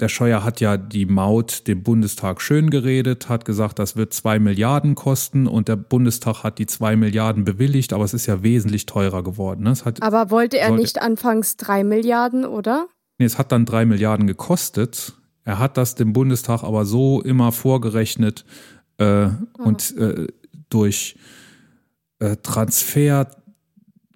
[0.00, 4.38] der Scheuer hat ja die Maut dem Bundestag schön geredet, hat gesagt, das wird zwei
[4.38, 8.86] Milliarden kosten und der Bundestag hat die zwei Milliarden bewilligt, aber es ist ja wesentlich
[8.86, 9.64] teurer geworden.
[9.64, 9.70] Ne?
[9.70, 12.86] Es, hat, Aber wollte er sollte- nicht anfangs drei Milliarden, oder?
[13.18, 15.12] nee, es hat dann drei Milliarden gekostet.
[15.44, 18.44] Er hat das dem Bundestag aber so immer vorgerechnet
[18.98, 19.28] äh,
[19.58, 20.26] und äh,
[20.70, 21.16] durch
[22.18, 22.36] äh,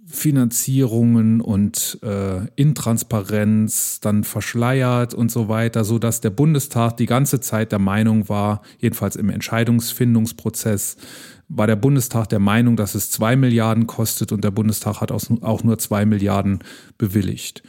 [0.09, 7.41] Transferfinanzierungen und äh, Intransparenz dann verschleiert und so weiter, so dass der Bundestag die ganze
[7.41, 10.97] Zeit der Meinung war, jedenfalls im Entscheidungsfindungsprozess,
[11.49, 15.65] war der Bundestag der Meinung, dass es zwei Milliarden kostet und der Bundestag hat auch
[15.65, 16.61] nur zwei Milliarden
[16.99, 17.63] bewilligt.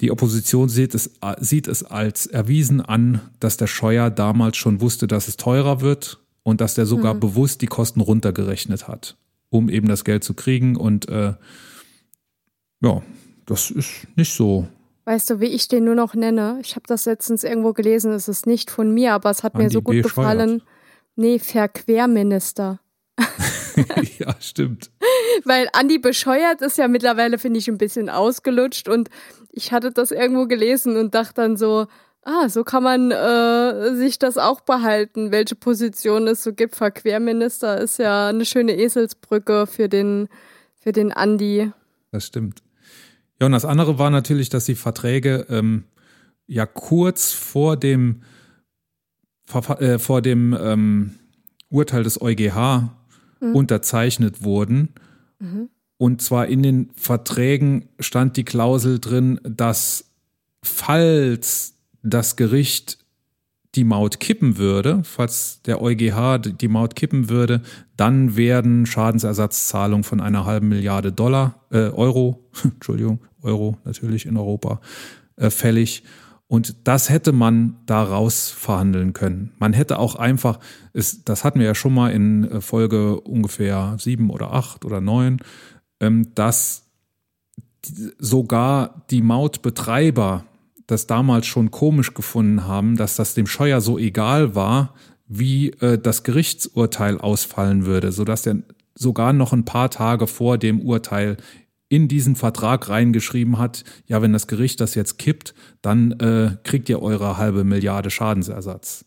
[0.00, 5.06] Die Opposition sieht es, sieht es als erwiesen an, dass der Scheuer damals schon wusste,
[5.06, 9.16] dass es teurer wird und dass der sogar bewusst die Kosten runtergerechnet hat,
[9.54, 10.76] um eben das Geld zu kriegen.
[10.76, 11.34] Und äh,
[12.80, 13.02] ja,
[13.46, 14.68] das ist nicht so.
[15.04, 16.58] Weißt du, wie ich den nur noch nenne?
[16.62, 19.64] Ich habe das letztens irgendwo gelesen, es ist nicht von mir, aber es hat mir
[19.64, 20.02] Andi so gut B.
[20.02, 20.62] gefallen.
[21.16, 22.80] Nee, Verquerminister.
[24.18, 24.90] ja, stimmt.
[25.44, 29.10] Weil Andi bescheuert ist ja mittlerweile, finde ich, ein bisschen ausgelutscht und
[29.52, 31.86] ich hatte das irgendwo gelesen und dachte dann so,
[32.24, 36.76] ah, so kann man äh, sich das auch behalten, welche Position es so gibt.
[36.76, 40.28] Verquerminister ist ja eine schöne Eselsbrücke für den,
[40.74, 41.70] für den Andi.
[42.10, 42.62] Das stimmt.
[43.40, 45.84] Ja, und das andere war natürlich, dass die Verträge ähm,
[46.46, 48.22] ja kurz vor dem,
[49.78, 51.14] äh, vor dem ähm,
[51.68, 52.90] Urteil des EuGH
[53.40, 54.94] unterzeichnet wurden.
[55.98, 60.12] Und zwar in den Verträgen stand die Klausel drin, dass
[60.62, 61.73] falls
[62.04, 62.98] das Gericht
[63.74, 67.60] die Maut kippen würde, falls der EuGH die Maut kippen würde,
[67.96, 74.80] dann werden Schadensersatzzahlungen von einer halben Milliarde Dollar, äh, Euro, Entschuldigung, Euro natürlich in Europa,
[75.36, 76.04] äh, fällig.
[76.46, 79.52] Und das hätte man daraus verhandeln können.
[79.58, 80.60] Man hätte auch einfach,
[80.92, 85.00] es, das hatten wir ja schon mal in äh, Folge ungefähr sieben oder acht oder
[85.00, 85.38] neun,
[86.00, 86.82] ähm, dass
[88.18, 90.44] sogar die Mautbetreiber
[90.86, 94.94] das damals schon komisch gefunden haben, dass das dem Scheuer so egal war,
[95.26, 98.58] wie äh, das Gerichtsurteil ausfallen würde, sodass er
[98.94, 101.36] sogar noch ein paar Tage vor dem Urteil
[101.88, 106.88] in diesen Vertrag reingeschrieben hat, ja, wenn das Gericht das jetzt kippt, dann äh, kriegt
[106.88, 109.04] ihr eure halbe Milliarde Schadensersatz.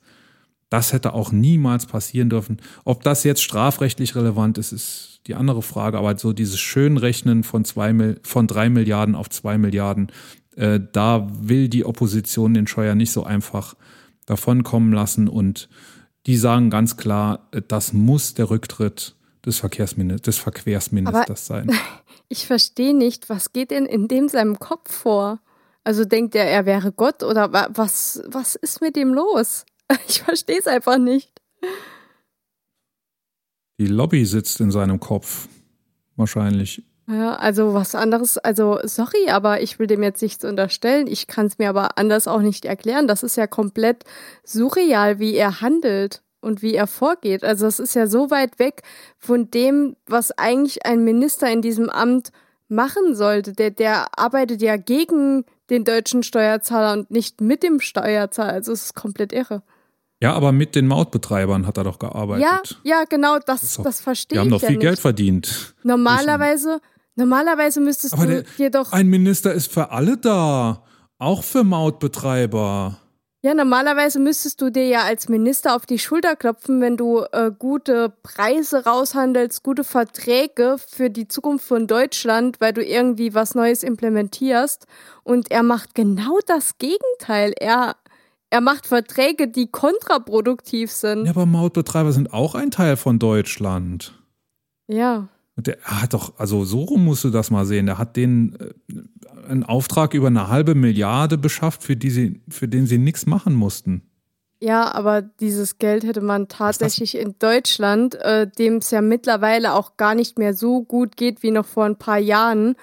[0.70, 2.58] Das hätte auch niemals passieren dürfen.
[2.84, 5.98] Ob das jetzt strafrechtlich relevant ist, ist die andere Frage.
[5.98, 10.12] Aber so dieses Schönrechnen von, zwei, von drei Milliarden auf zwei Milliarden,
[10.58, 13.76] äh, da will die Opposition den Scheuer nicht so einfach
[14.26, 15.28] davonkommen lassen.
[15.28, 15.70] Und
[16.26, 19.15] die sagen ganz klar, äh, das muss der Rücktritt
[19.46, 21.72] des, Verkehrsmin des Verkehrsministers sein.
[22.30, 25.39] Ich verstehe nicht, was geht denn in dem seinem Kopf vor?
[25.86, 29.65] Also denkt er, er wäre Gott oder wa was, was ist mit ihm los?
[30.10, 31.32] Ich verstehe es einfach nicht.
[33.80, 35.48] Die Lobby sitzt in seinem Kopf.
[36.17, 36.84] Wahrscheinlich.
[37.10, 41.08] Ja, also was anderes, also sorry, aber ich will dem jetzt nichts unterstellen.
[41.08, 43.08] Ich kann es mir aber anders auch nicht erklären.
[43.08, 44.04] Das ist ja komplett
[44.43, 47.46] surreal, wie er handelt und wie er vorgeht.
[47.46, 48.82] Also das ist ja so weit weg
[49.17, 52.32] von dem, was eigentlich ein Minister in diesem Amt
[52.67, 53.54] machen sollte.
[53.54, 58.52] Der, der arbeitet ja gegen den deutschen Steuerzahler und nicht mit dem Steuerzahler.
[58.52, 59.63] Also es ist komplett irre.
[60.22, 62.43] Ja, aber mit den Mautbetreibern hat er doch gearbeitet.
[62.43, 64.86] Ja, ja, genau, das, doch- das verstehe Die ich haben doch ja viel nicht.
[64.86, 65.76] Geld verdient.
[65.84, 66.82] Normalerweise,
[67.17, 70.84] normalerweise müsstest Aber du der, dir doch ein Minister ist für alle da.
[71.19, 72.97] Auch für Mautbetreiber.
[73.43, 77.51] Ja, normalerweise müsstest du dir ja als Minister auf die Schulter klopfen, wenn du äh,
[77.58, 83.84] gute Preise raushandelst, gute Verträge für die Zukunft von Deutschland, weil du irgendwie was Neues
[83.84, 84.88] implementierst.
[85.23, 87.53] Und er macht genau das Gegenteil.
[87.60, 87.95] Er,
[88.49, 91.25] er macht Verträge, die kontraproduktiv sind.
[91.25, 94.13] Ja, aber Mautbetreiber sind auch ein Teil von Deutschland.
[94.88, 95.30] Ja.
[95.58, 97.88] Und der er hat doch, also so rum musst du das mal sehen.
[97.88, 102.67] Der hat den äh, einen Auftrag über eine halbe Milliarde beschafft, für, die sie, für
[102.67, 104.04] den sie nichts machen mussten.
[104.60, 109.98] Ja, aber dieses Geld hätte man tatsächlich in Deutschland, äh, dem es ja mittlerweile auch
[109.98, 112.76] gar nicht mehr so gut geht wie noch vor ein paar Jahren,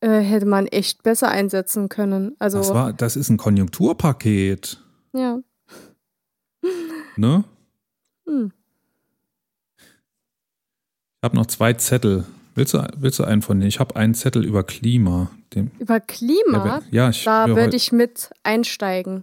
[0.00, 2.34] äh, hätte man echt besser einsetzen können.
[2.38, 4.82] Also, das, war, das ist ein Konjunkturpaket.
[5.14, 5.38] Ja.
[7.16, 7.44] Ne?
[8.26, 8.52] Hm.
[11.22, 12.24] Ich habe noch zwei Zettel.
[12.56, 13.68] Willst du, willst du einen von denen?
[13.68, 15.30] Ich habe einen Zettel über Klima.
[15.78, 16.82] Über Klima?
[16.90, 19.22] Ja, ich, da würde ich mit einsteigen.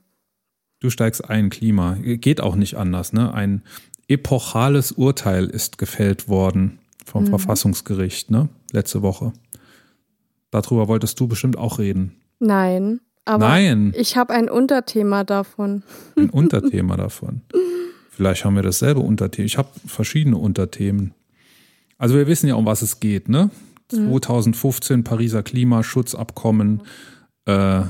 [0.80, 1.98] Du steigst ein, Klima.
[2.00, 3.12] Geht auch nicht anders.
[3.12, 3.34] Ne?
[3.34, 3.64] Ein
[4.08, 7.32] epochales Urteil ist gefällt worden vom mhm.
[7.32, 8.48] Verfassungsgericht, ne?
[8.72, 9.34] Letzte Woche.
[10.52, 12.16] Darüber wolltest du bestimmt auch reden.
[12.40, 13.94] Nein, aber Nein.
[13.94, 15.84] ich habe ein Unterthema davon.
[16.16, 17.42] Ein Unterthema davon.
[18.10, 19.46] Vielleicht haben wir dasselbe Unterthema.
[19.46, 21.14] Ich habe verschiedene Unterthemen.
[22.00, 23.52] Also wir wissen ja, um was es geht, ne?
[23.92, 25.04] 2015 mhm.
[25.04, 26.82] Pariser Klimaschutzabkommen.
[27.46, 27.82] Äh,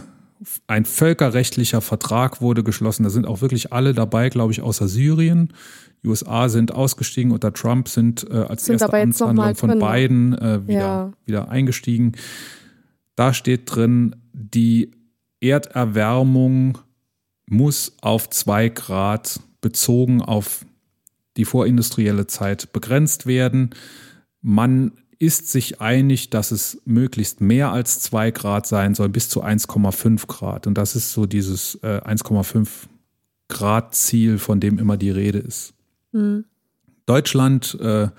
[0.68, 3.04] ein völkerrechtlicher Vertrag wurde geschlossen.
[3.04, 5.54] Da sind auch wirklich alle dabei, glaube ich, außer Syrien.
[6.02, 9.80] Die USA sind ausgestiegen unter Trump, sind äh, als sind erste Amtshandlung von drin.
[9.80, 11.12] Biden äh, wieder, ja.
[11.26, 12.14] wieder eingestiegen.
[13.16, 14.92] Da steht drin, die
[15.42, 16.78] Erderwärmung
[17.46, 20.66] muss auf zwei Grad bezogen auf
[21.40, 23.72] die vorindustrielle Zeit begrenzt werden.
[24.42, 29.44] Man ist sich einig, dass es möglichst mehr als zwei Grad sein soll, bis zu
[29.44, 30.68] 1,5 Grad.
[30.68, 32.68] Und das ist so dieses äh, 1,5
[33.48, 35.74] Grad Ziel, von dem immer die Rede ist.
[36.12, 36.46] Mhm.
[37.06, 38.10] Deutschland äh,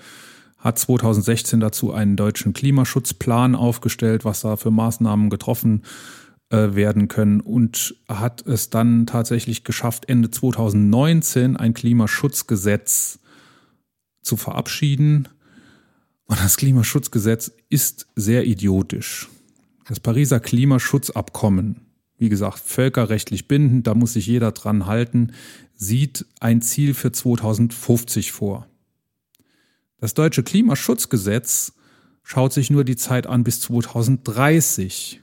[0.57, 5.83] hat 2016 dazu einen deutschen Klimaschutzplan aufgestellt, was da für Maßnahmen getroffen
[6.51, 13.19] äh, werden können und hat es dann tatsächlich geschafft, Ende 2019 ein Klimaschutzgesetz
[14.21, 15.27] zu verabschieden
[16.31, 19.27] und das Klimaschutzgesetz ist sehr idiotisch.
[19.85, 21.81] Das Pariser Klimaschutzabkommen,
[22.17, 25.33] wie gesagt, völkerrechtlich bindend, da muss sich jeder dran halten,
[25.73, 28.65] sieht ein Ziel für 2050 vor.
[29.97, 31.73] Das deutsche Klimaschutzgesetz
[32.23, 35.21] schaut sich nur die Zeit an bis 2030.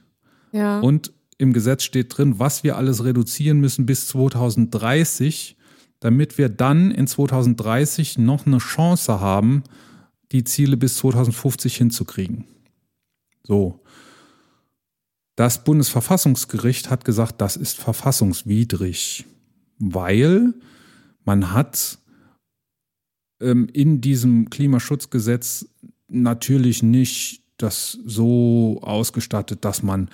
[0.51, 0.79] Ja.
[0.79, 5.55] Und im Gesetz steht drin, was wir alles reduzieren müssen bis 2030,
[6.01, 9.63] damit wir dann in 2030 noch eine Chance haben,
[10.31, 12.43] die Ziele bis 2050 hinzukriegen.
[13.43, 13.79] So.
[15.35, 19.25] Das Bundesverfassungsgericht hat gesagt, das ist verfassungswidrig,
[19.79, 20.53] weil
[21.23, 21.99] man hat
[23.39, 25.67] ähm, in diesem Klimaschutzgesetz
[26.09, 30.09] natürlich nicht das so ausgestattet, dass man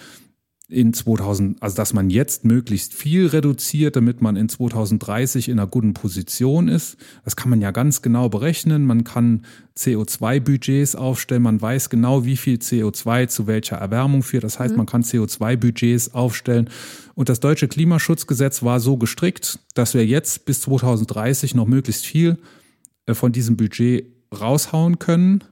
[0.68, 5.68] in 2000, also dass man jetzt möglichst viel reduziert, damit man in 2030 in einer
[5.68, 6.98] guten Position ist.
[7.24, 8.86] Das kann man ja ganz genau berechnen.
[8.86, 9.46] Man kann
[9.78, 11.44] CO2-Budgets aufstellen.
[11.44, 14.44] Man weiß genau, wie viel CO2 zu welcher Erwärmung führt.
[14.44, 14.78] Das heißt, mhm.
[14.78, 16.70] man kann CO2-Budgets aufstellen.
[17.14, 22.40] Und das deutsche Klimaschutzgesetz war so gestrickt, dass wir jetzt bis 2030 noch möglichst viel
[23.06, 25.44] äh, von diesem Budget raushauen können.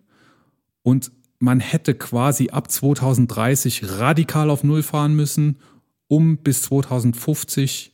[0.82, 1.12] Und
[1.44, 5.58] man hätte quasi ab 2030 radikal auf Null fahren müssen,
[6.08, 7.92] um bis 2050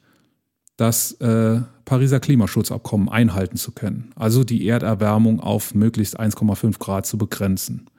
[0.77, 4.11] das äh, Pariser Klimaschutzabkommen einhalten zu können.
[4.15, 7.89] Also die Erderwärmung auf möglichst 1,5 Grad zu begrenzen.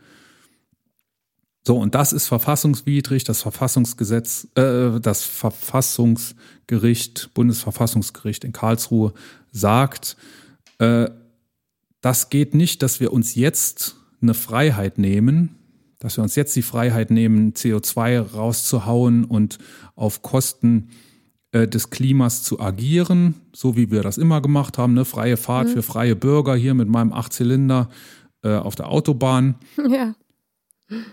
[1.66, 3.24] So, und das ist verfassungswidrig.
[3.24, 9.14] Das Verfassungsgesetz, äh, das Verfassungsgericht, Bundesverfassungsgericht in Karlsruhe
[9.50, 10.16] sagt,
[10.78, 11.10] äh,
[12.00, 15.56] das geht nicht, dass wir uns jetzt eine Freiheit nehmen,
[15.98, 19.58] dass wir uns jetzt die Freiheit nehmen, CO2 rauszuhauen und
[19.94, 20.88] auf Kosten
[21.52, 25.68] äh, des Klimas zu agieren, so wie wir das immer gemacht haben, eine freie Fahrt
[25.68, 25.72] mhm.
[25.72, 27.90] für freie Bürger hier mit meinem Achtzylinder
[28.42, 29.56] äh, auf der Autobahn.
[29.88, 30.14] Ja.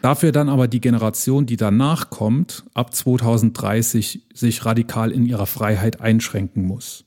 [0.01, 6.01] Dafür dann aber die Generation, die danach kommt, ab 2030 sich radikal in ihrer Freiheit
[6.01, 7.05] einschränken muss.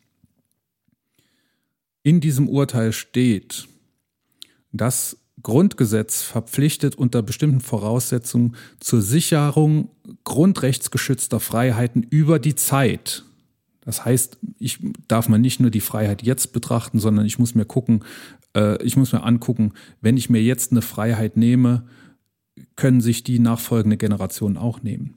[2.04, 3.66] In diesem Urteil steht,
[4.70, 9.90] dass Grundgesetz verpflichtet unter bestimmten Voraussetzungen zur Sicherung
[10.24, 13.24] grundrechtsgeschützter Freiheiten über die Zeit.
[13.82, 17.64] Das heißt, ich darf man nicht nur die Freiheit jetzt betrachten, sondern ich muss mir
[17.64, 18.04] gucken,
[18.54, 21.86] äh, ich muss mir angucken, wenn ich mir jetzt eine Freiheit nehme,
[22.76, 25.14] können sich die nachfolgende Generation auch nehmen.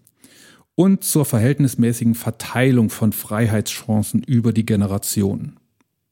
[0.76, 5.58] Und zur verhältnismäßigen Verteilung von Freiheitschancen über die Generationen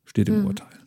[0.06, 0.48] steht im mhm.
[0.48, 0.81] Urteil.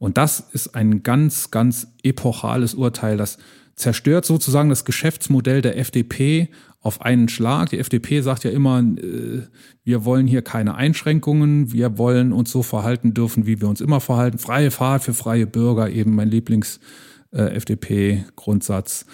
[0.00, 3.18] Und das ist ein ganz, ganz epochales Urteil.
[3.18, 3.36] Das
[3.76, 6.48] zerstört sozusagen das Geschäftsmodell der FDP
[6.80, 7.68] auf einen Schlag.
[7.68, 9.42] Die FDP sagt ja immer, äh,
[9.84, 14.00] wir wollen hier keine Einschränkungen, wir wollen uns so verhalten dürfen, wie wir uns immer
[14.00, 14.38] verhalten.
[14.38, 19.04] Freie Fahrt für freie Bürger, eben mein Lieblings-FDP-Grundsatz.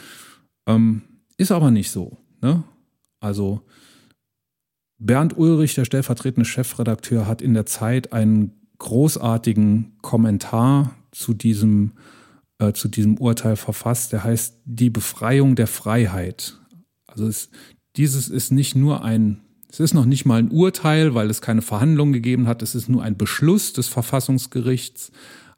[0.67, 1.03] Äh, ähm,
[1.37, 2.19] ist aber nicht so.
[2.41, 2.63] Ne?
[3.19, 3.63] Also
[4.99, 11.93] Bernd Ulrich, der stellvertretende Chefredakteur, hat in der Zeit einen großartigen Kommentar zu diesem,
[12.59, 14.13] äh, zu diesem Urteil verfasst.
[14.13, 16.59] Der heißt Die Befreiung der Freiheit.
[17.07, 17.51] Also es,
[17.97, 21.63] dieses ist nicht nur ein, es ist noch nicht mal ein Urteil, weil es keine
[21.63, 25.11] Verhandlungen gegeben hat, es ist nur ein Beschluss des Verfassungsgerichts,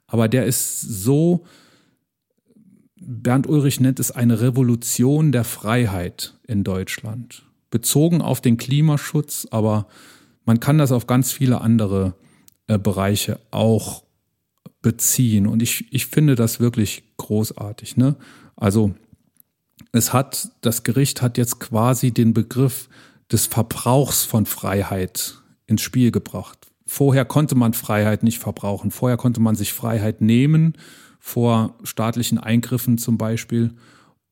[0.07, 1.45] aber der ist so,
[2.95, 9.87] Bernd Ulrich nennt es eine Revolution der Freiheit in Deutschland, bezogen auf den Klimaschutz, aber
[10.45, 12.15] man kann das auf ganz viele andere
[12.69, 14.03] äh, Bereiche auch
[14.83, 15.47] beziehen.
[15.47, 17.97] Und ich, ich finde das wirklich großartig.
[17.97, 18.15] Ne?
[18.55, 18.93] Also
[19.91, 22.87] es hat, das Gericht hat jetzt quasi den Begriff
[23.31, 26.67] des Verbrauchs von Freiheit ins Spiel gebracht.
[26.85, 28.91] Vorher konnte man Freiheit nicht verbrauchen.
[28.91, 30.73] Vorher konnte man sich Freiheit nehmen
[31.19, 33.73] vor staatlichen Eingriffen zum Beispiel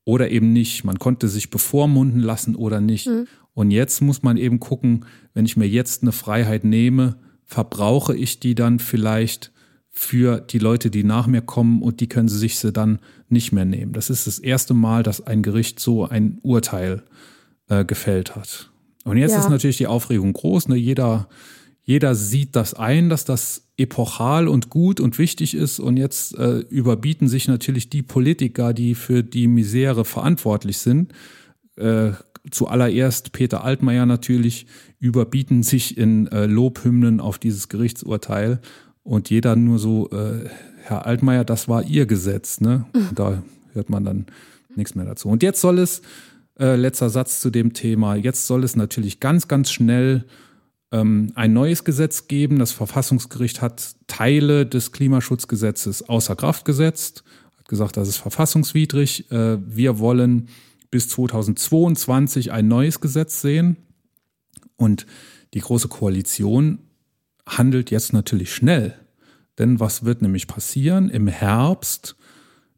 [0.05, 0.83] oder eben nicht.
[0.83, 3.07] Man konnte sich bevormunden lassen oder nicht.
[3.07, 3.27] Mhm.
[3.55, 7.17] Und jetzt muss man eben gucken, wenn ich mir jetzt eine Freiheit nehme,
[7.47, 9.51] verbrauche ich die dann vielleicht
[9.89, 13.51] für die Leute, die nach mir kommen und die können sie sich sie dann nicht
[13.51, 13.93] mehr nehmen.
[13.93, 17.01] Das ist das erste Mal, dass ein Gericht so ein Urteil
[17.67, 18.69] äh, gefällt hat.
[19.05, 19.39] Und jetzt ja.
[19.39, 20.67] ist natürlich die Aufregung groß.
[20.67, 20.75] Ne?
[20.75, 21.27] Jeder,
[21.81, 25.79] jeder sieht das ein, dass das epochal und gut und wichtig ist.
[25.79, 31.13] Und jetzt äh, überbieten sich natürlich die Politiker, die für die Misere verantwortlich sind.
[31.75, 32.11] Äh,
[32.51, 34.67] zuallererst Peter Altmaier natürlich,
[34.99, 38.59] überbieten sich in äh, Lobhymnen auf dieses Gerichtsurteil
[39.03, 40.49] und jeder nur so, äh,
[40.83, 42.85] Herr Altmaier, das war Ihr Gesetz, ne?
[42.93, 43.09] Mhm.
[43.15, 43.43] Da
[43.73, 44.25] hört man dann
[44.75, 45.29] nichts mehr dazu.
[45.29, 46.01] Und jetzt soll es,
[46.59, 50.25] äh, letzter Satz zu dem Thema, jetzt soll es natürlich ganz, ganz schnell
[50.91, 52.59] ähm, ein neues Gesetz geben.
[52.59, 57.23] Das Verfassungsgericht hat Teile des Klimaschutzgesetzes außer Kraft gesetzt,
[57.57, 59.29] hat gesagt, das ist verfassungswidrig.
[59.31, 60.47] Äh, wir wollen
[60.91, 63.77] bis 2022 ein neues Gesetz sehen.
[64.75, 65.05] Und
[65.53, 66.79] die Große Koalition
[67.47, 68.95] handelt jetzt natürlich schnell.
[69.57, 71.09] Denn was wird nämlich passieren?
[71.09, 72.15] Im Herbst,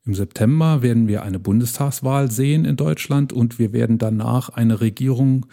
[0.06, 5.46] im September werden wir eine Bundestagswahl sehen in Deutschland und wir werden danach eine Regierung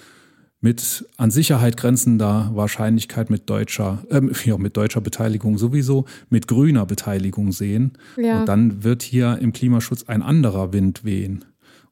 [0.60, 6.86] mit an Sicherheit grenzender Wahrscheinlichkeit mit deutscher, äh, ja, mit deutscher Beteiligung sowieso, mit grüner
[6.86, 7.92] Beteiligung sehen.
[8.16, 8.40] Ja.
[8.40, 11.44] Und dann wird hier im Klimaschutz ein anderer Wind wehen.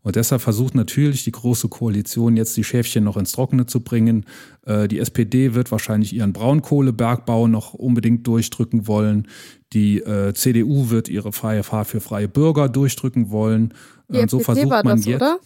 [0.04, 4.26] Und deshalb versucht natürlich die Große Koalition jetzt die Schäfchen noch ins Trockene zu bringen.
[4.66, 9.28] Äh, die SPD wird wahrscheinlich ihren Braunkohlebergbau noch unbedingt durchdrücken wollen.
[9.72, 13.72] Die äh, CDU wird ihre freie Fahrt für freie Bürger durchdrücken wollen.
[14.10, 15.22] Die Und so versucht man das, jetzt.
[15.22, 15.38] Oder?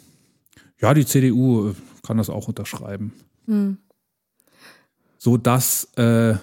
[0.80, 3.12] Ja, die CDU äh, kann das auch unterschreiben.
[3.46, 3.78] Hm.
[5.18, 6.34] So dass äh,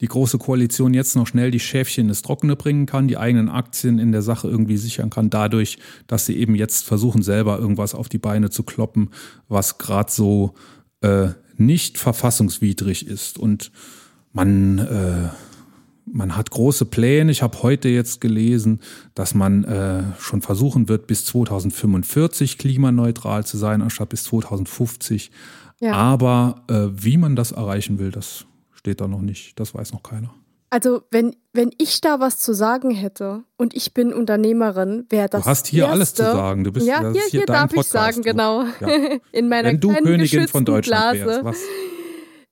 [0.00, 3.98] die Große Koalition jetzt noch schnell die Schäfchen ins Trockene bringen kann, die eigenen Aktien
[3.98, 8.08] in der Sache irgendwie sichern kann, dadurch, dass sie eben jetzt versuchen, selber irgendwas auf
[8.08, 9.10] die Beine zu kloppen,
[9.48, 10.54] was gerade so
[11.00, 13.38] äh, nicht verfassungswidrig ist.
[13.38, 13.72] Und
[14.32, 15.28] man, äh,
[16.06, 17.32] man hat große Pläne.
[17.32, 18.80] Ich habe heute jetzt gelesen,
[19.14, 25.32] dass man äh, schon versuchen wird, bis 2045 klimaneutral zu sein, anstatt bis 2050.
[25.80, 25.92] Ja.
[25.92, 28.46] Aber äh, wie man das erreichen will, das
[28.78, 29.58] steht da noch nicht.
[29.58, 30.32] Das weiß noch keiner.
[30.70, 35.44] Also, wenn, wenn ich da was zu sagen hätte und ich bin Unternehmerin, wäre das.
[35.44, 36.64] Du hast hier erste, alles zu sagen.
[36.64, 38.64] Du bist ja hier, hier, hier darf Podcast, ich sagen, genau.
[38.80, 38.88] Ja.
[39.32, 41.26] In meiner wenn du Königin von Deutschland Blase.
[41.26, 41.58] Wärst, was?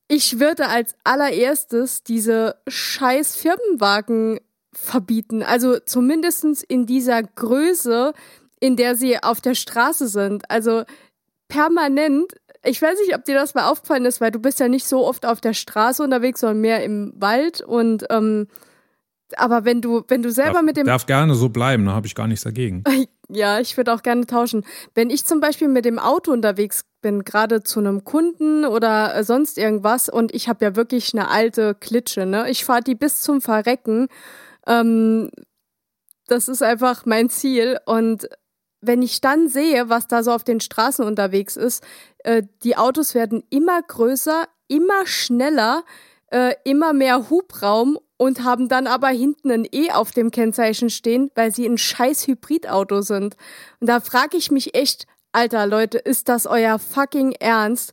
[0.09, 4.41] Ich würde als allererstes diese scheiß Firmenwagen
[4.73, 5.43] verbieten.
[5.43, 8.13] Also zumindest in dieser Größe,
[8.61, 10.49] in der sie auf der Straße sind.
[10.49, 10.85] Also
[11.49, 12.35] permanent
[12.67, 15.07] ich weiß nicht, ob dir das mal aufgefallen ist, weil du bist ja nicht so
[15.07, 18.49] oft auf der Straße unterwegs, sondern mehr im Wald und ähm,
[19.37, 20.87] aber wenn du, wenn du selber darf, mit dem.
[20.87, 22.85] Darf gerne so bleiben, da habe ich gar nichts dagegen.
[23.29, 24.65] Ja, ich würde auch gerne tauschen.
[24.95, 29.59] Wenn ich zum Beispiel mit dem Auto unterwegs bin, gerade zu einem Kunden oder sonst
[29.59, 32.49] irgendwas, und ich habe ja wirklich eine alte Klitsche, ne?
[32.49, 34.07] Ich fahre die bis zum Verrecken.
[34.65, 35.31] Ähm,
[36.29, 37.79] das ist einfach mein Ziel.
[37.85, 38.29] Und
[38.81, 41.83] wenn ich dann sehe, was da so auf den Straßen unterwegs ist,
[42.19, 45.85] äh, die Autos werden immer größer, immer schneller,
[46.31, 51.31] äh, immer mehr Hubraum und haben dann aber hinten ein E auf dem Kennzeichen stehen,
[51.35, 53.37] weil sie ein scheiß Hybridauto sind.
[53.81, 57.93] Und da frage ich mich echt, Alter Leute, ist das euer fucking Ernst?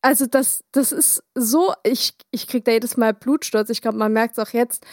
[0.00, 4.12] Also das, das ist so, ich, ich krieg da jedes Mal Blutsturz, ich glaube, man
[4.12, 4.84] merkt es auch jetzt.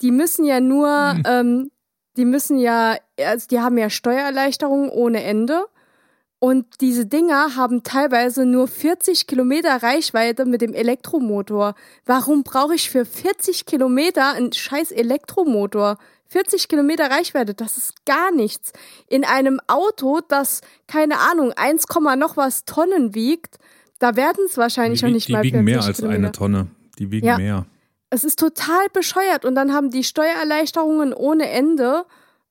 [0.00, 1.22] Die müssen ja nur, mhm.
[1.26, 1.70] ähm,
[2.16, 5.64] die müssen ja, also die haben ja Steuererleichterungen ohne Ende.
[6.38, 11.74] Und diese Dinger haben teilweise nur 40 Kilometer Reichweite mit dem Elektromotor.
[12.04, 15.96] Warum brauche ich für 40 Kilometer einen scheiß Elektromotor?
[16.26, 18.72] 40 Kilometer Reichweite, das ist gar nichts.
[19.08, 21.86] In einem Auto, das, keine Ahnung, 1,
[22.18, 23.58] noch was Tonnen wiegt,
[23.98, 26.18] da werden es wahrscheinlich die, noch nicht die mal 40 Die wiegen mehr als Kilometer.
[26.18, 26.66] eine Tonne.
[26.98, 27.38] Die wiegen ja.
[27.38, 27.66] mehr.
[28.14, 32.06] Es ist total bescheuert und dann haben die Steuererleichterungen ohne Ende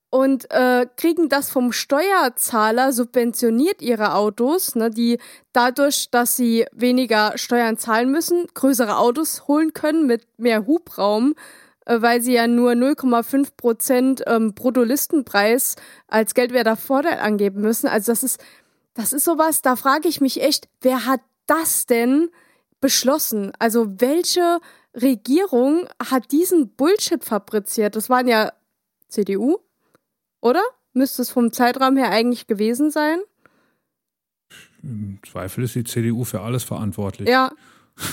[0.09, 5.19] und äh, kriegen das vom Steuerzahler subventioniert ihre Autos, ne, die
[5.53, 11.33] dadurch, dass sie weniger Steuern zahlen müssen, größere Autos holen können mit mehr Hubraum,
[11.85, 15.77] äh, weil sie ja nur 0,5 Prozent ähm, Bruttolistenpreis
[16.09, 17.87] als geldwerter Vorteil angeben müssen.
[17.87, 18.43] Also das ist,
[18.95, 22.31] das ist sowas, da frage ich mich echt, wer hat das denn
[22.81, 23.53] beschlossen?
[23.59, 24.59] Also welche
[24.95, 27.95] Regierung hat diesen Bullshit fabriziert?
[27.95, 28.51] Das waren ja
[29.07, 29.57] CDU,
[30.41, 30.61] oder?
[30.93, 33.19] Müsste es vom Zeitraum her eigentlich gewesen sein?
[34.83, 37.27] Im Zweifel ist die CDU für alles verantwortlich.
[37.29, 37.51] Ja.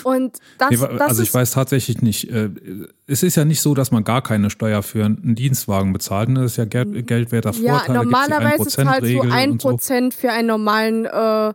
[0.05, 2.31] Und das, nee, das also ich weiß tatsächlich nicht.
[2.31, 2.51] Äh,
[3.07, 6.29] es ist ja nicht so, dass man gar keine Steuer für einen Dienstwagen bezahlt.
[6.37, 7.87] Das ist ja Geld, geldwerter Vorteil.
[7.87, 10.21] Ja, normalerweise zahlst du ein Prozent so.
[10.21, 11.55] für einen normalen äh,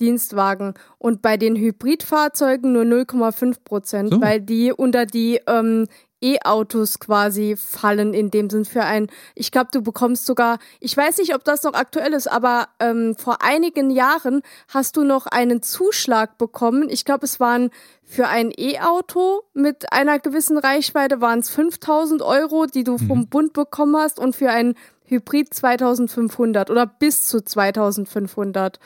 [0.00, 4.20] Dienstwagen und bei den Hybridfahrzeugen nur 0,5 Prozent, so.
[4.20, 5.86] weil die unter die ähm,
[6.24, 11.18] E-Autos quasi fallen in dem Sinn für ein, ich glaube, du bekommst sogar, ich weiß
[11.18, 15.62] nicht, ob das noch aktuell ist, aber ähm, vor einigen Jahren hast du noch einen
[15.62, 16.88] Zuschlag bekommen.
[16.88, 17.70] Ich glaube, es waren
[18.02, 23.28] für ein E-Auto mit einer gewissen Reichweite waren es 5000 Euro, die du vom mhm.
[23.28, 24.74] Bund bekommen hast und für ein
[25.14, 28.78] Hybrid 2500 oder bis zu 2500.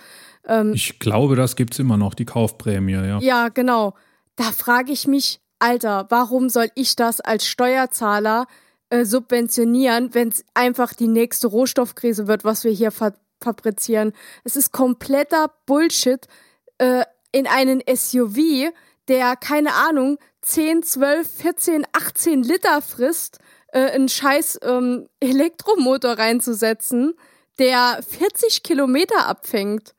[0.47, 3.19] Ähm, ich glaube, das gibt es immer noch, die Kaufprämie, ja.
[3.21, 3.95] Ja, genau.
[4.37, 8.47] Da frage ich mich, Alter, warum soll ich das als Steuerzahler
[8.91, 14.13] äh, subventionieren, wenn es einfach die nächste Rohstoffkrise wird, was wir hier fa fabrizieren?
[14.43, 16.27] Es ist kompletter Bullshit
[16.79, 18.73] äh, in einen SUV,
[19.07, 23.39] der, keine Ahnung, 10, 12, 14, 18 Liter frisst,
[23.73, 27.15] äh, einen scheiß ähm, Elektromotor reinzusetzen,
[27.59, 29.95] der 40 Kilometer abfängt.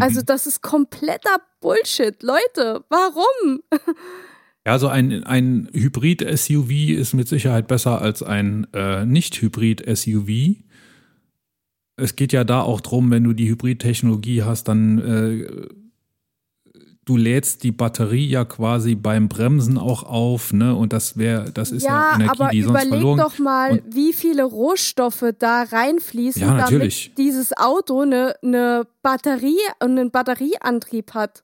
[0.00, 2.22] Also das ist kompletter Bullshit.
[2.22, 3.62] Leute, warum?
[4.66, 10.56] Ja, so ein, ein Hybrid-SUV ist mit Sicherheit besser als ein äh, Nicht-Hybrid-SUV.
[11.96, 15.68] Es geht ja da auch drum, wenn du die Hybrid-Technologie hast, dann äh,
[17.04, 20.74] du lädst die Batterie ja quasi beim Bremsen auch auf, ne?
[20.74, 23.02] Und das wäre, das ist ja, ja Energie, die sonst verloren.
[23.02, 28.86] Überleg doch mal, und wie viele Rohstoffe da reinfließen, ja, damit dieses Auto eine, eine
[29.02, 31.42] Batterie und einen Batterieantrieb hat.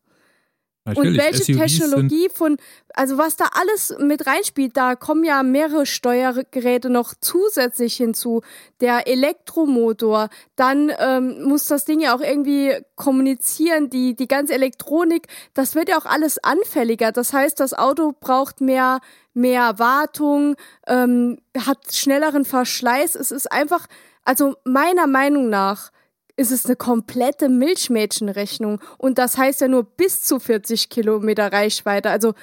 [0.89, 2.57] Natürlich, und welche SUVs Technologie von,
[2.95, 8.43] also was da alles mit reinspielt, da kommen ja mehrere Steuergeräte noch zusätzlich hinzu.
[8.80, 15.26] Der Elektromotor, dann ähm, muss das Ding ja auch irgendwie kommunizieren, die, die ganze Elektronik,
[15.55, 17.12] das wird ja auch alles anfälliger.
[17.12, 19.01] Das heißt, das Auto braucht mehr,
[19.34, 23.14] mehr Wartung, ähm, hat schnelleren Verschleiß.
[23.14, 23.86] Es ist einfach,
[24.24, 25.91] also meiner Meinung nach,
[26.39, 28.80] ist es eine komplette Milchmädchenrechnung.
[28.97, 32.11] Und das heißt ja nur bis zu 40 Kilometer Reichweite.
[32.11, 32.34] Also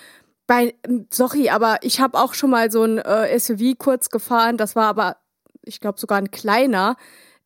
[0.48, 0.76] bei,
[1.10, 4.58] sorry, aber ich habe auch schon mal so ein äh, SUV kurz gefahren.
[4.58, 5.16] Das war aber,
[5.64, 6.98] ich glaube, sogar ein kleiner.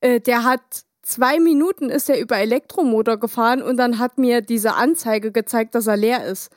[0.02, 0.62] Äh, der hat
[1.04, 5.86] zwei Minuten ist er über Elektromotor gefahren und dann hat mir diese Anzeige gezeigt, dass
[5.86, 6.52] er leer ist.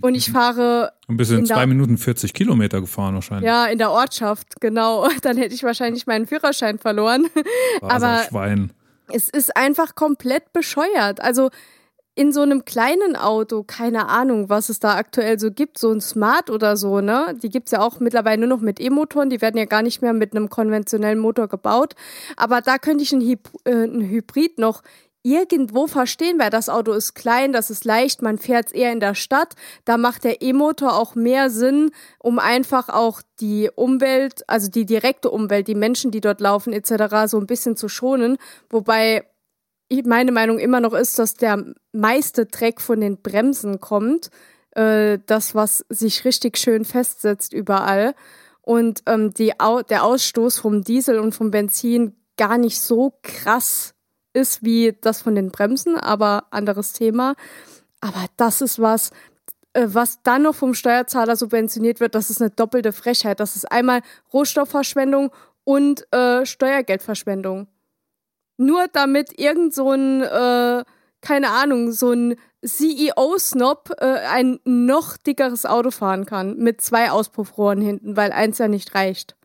[0.00, 0.32] Und ich mhm.
[0.32, 0.92] fahre.
[1.06, 3.46] Und bist in zwei Minuten 40 Kilometer gefahren wahrscheinlich.
[3.46, 5.06] Ja, in der Ortschaft, genau.
[5.22, 7.26] Dann hätte ich wahrscheinlich meinen Führerschein verloren.
[7.82, 8.72] Aber Schwein.
[9.12, 11.20] Es ist einfach komplett bescheuert.
[11.20, 11.50] Also
[12.16, 16.00] in so einem kleinen Auto, keine Ahnung, was es da aktuell so gibt, so ein
[16.00, 17.36] Smart oder so, ne?
[17.42, 20.12] Die gibt's ja auch mittlerweile nur noch mit E-Motoren, die werden ja gar nicht mehr
[20.12, 21.94] mit einem konventionellen Motor gebaut.
[22.36, 24.82] Aber da könnte ich ein, Hy äh, ein Hybrid noch
[25.24, 29.14] irgendwo verstehen, weil das Auto ist klein, das ist leicht, man fährt eher in der
[29.14, 29.54] Stadt.
[29.86, 35.30] Da macht der E-Motor auch mehr Sinn, um einfach auch die Umwelt, also die direkte
[35.30, 37.26] Umwelt, die Menschen, die dort laufen etc.
[37.26, 38.36] so ein bisschen zu schonen.
[38.68, 39.24] Wobei
[40.04, 44.30] meine Meinung immer noch ist, dass der meiste Dreck von den Bremsen kommt.
[44.72, 48.14] Äh, das, was sich richtig schön festsetzt überall.
[48.60, 49.52] Und ähm, die,
[49.88, 53.93] der Ausstoß vom Diesel und vom Benzin gar nicht so krass
[54.34, 57.34] ist wie das von den Bremsen, aber anderes Thema.
[58.00, 59.10] Aber das ist was,
[59.72, 63.40] äh, was dann noch vom Steuerzahler subventioniert wird, das ist eine doppelte Frechheit.
[63.40, 65.30] Das ist einmal Rohstoffverschwendung
[65.64, 67.68] und äh, Steuergeldverschwendung.
[68.56, 70.84] Nur damit irgend so ein, äh,
[71.20, 77.80] keine Ahnung, so ein CEO-Snob äh, ein noch dickeres Auto fahren kann mit zwei Auspuffrohren
[77.80, 79.36] hinten, weil eins ja nicht reicht.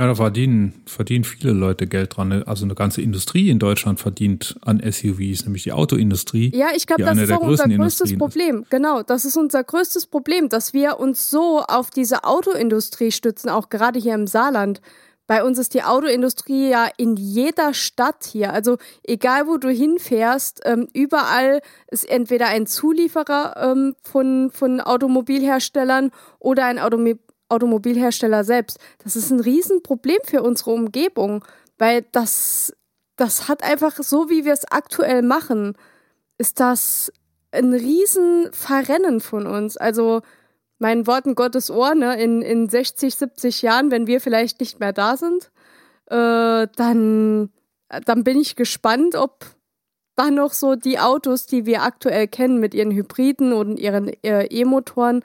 [0.00, 2.32] Ja, da verdienen, verdienen viele Leute Geld dran.
[2.44, 6.50] Also eine ganze Industrie in Deutschland verdient an SUVs, nämlich die Autoindustrie.
[6.54, 8.62] Ja, ich glaube, das ist auch unser größtes Problem.
[8.62, 8.70] Ist.
[8.70, 13.68] Genau, das ist unser größtes Problem, dass wir uns so auf diese Autoindustrie stützen, auch
[13.68, 14.80] gerade hier im Saarland.
[15.26, 18.54] Bei uns ist die Autoindustrie ja in jeder Stadt hier.
[18.54, 26.10] Also egal, wo du hinfährst, ähm, überall ist entweder ein Zulieferer ähm, von, von Automobilherstellern
[26.38, 27.18] oder ein Automobil
[27.50, 28.78] Automobilhersteller selbst.
[29.02, 31.44] Das ist ein Riesenproblem für unsere Umgebung,
[31.78, 32.74] weil das,
[33.16, 35.76] das hat einfach so, wie wir es aktuell machen,
[36.38, 37.12] ist das
[37.52, 39.76] ein Riesenverrennen von uns.
[39.76, 40.22] Also
[40.78, 44.92] meinen Worten Gottes Ohr, ne, in, in 60, 70 Jahren, wenn wir vielleicht nicht mehr
[44.92, 45.50] da sind,
[46.06, 47.50] äh, dann,
[48.06, 49.44] dann bin ich gespannt, ob
[50.16, 54.46] dann noch so die Autos, die wir aktuell kennen mit ihren Hybriden und ihren äh,
[54.46, 55.22] E-Motoren,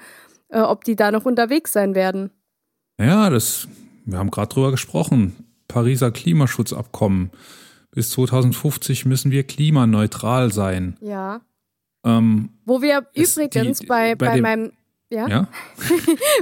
[0.49, 2.31] äh, ob die da noch unterwegs sein werden.
[2.99, 3.67] Ja, das,
[4.05, 5.35] wir haben gerade drüber gesprochen.
[5.67, 7.31] Pariser Klimaschutzabkommen.
[7.91, 10.97] Bis 2050 müssen wir klimaneutral sein.
[11.01, 11.41] Ja.
[12.05, 14.71] Ähm, Wo wir übrigens die, bei, bei, bei meinem
[15.09, 15.27] ja.
[15.27, 15.47] ja?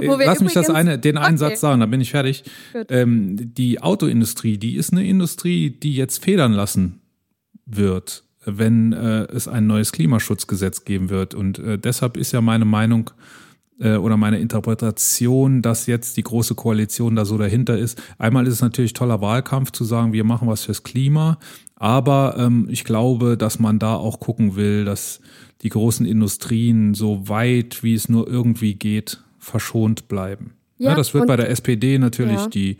[0.00, 1.50] Lass mich das eine, den einen okay.
[1.50, 2.44] Satz sagen, dann bin ich fertig.
[2.88, 7.00] Ähm, die Autoindustrie, die ist eine Industrie, die jetzt federn lassen
[7.66, 11.34] wird, wenn äh, es ein neues Klimaschutzgesetz geben wird.
[11.34, 13.10] Und äh, deshalb ist ja meine Meinung
[13.80, 18.00] äh, oder meine Interpretation, dass jetzt die große Koalition da so dahinter ist.
[18.18, 21.38] Einmal ist es natürlich toller Wahlkampf zu sagen, wir machen was fürs Klima,
[21.76, 25.20] aber ähm, ich glaube, dass man da auch gucken will, dass
[25.62, 30.54] die großen Industrien so weit, wie es nur irgendwie geht, verschont bleiben.
[30.78, 32.46] Ja, ja das wird bei der SPD natürlich ja.
[32.48, 32.76] die,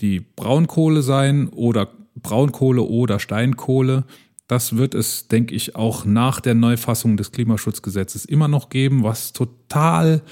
[0.00, 4.04] die Braunkohle sein oder Braunkohle oder Steinkohle.
[4.46, 9.32] Das wird es, denke ich, auch nach der Neufassung des Klimaschutzgesetzes immer noch geben, was
[9.32, 10.22] total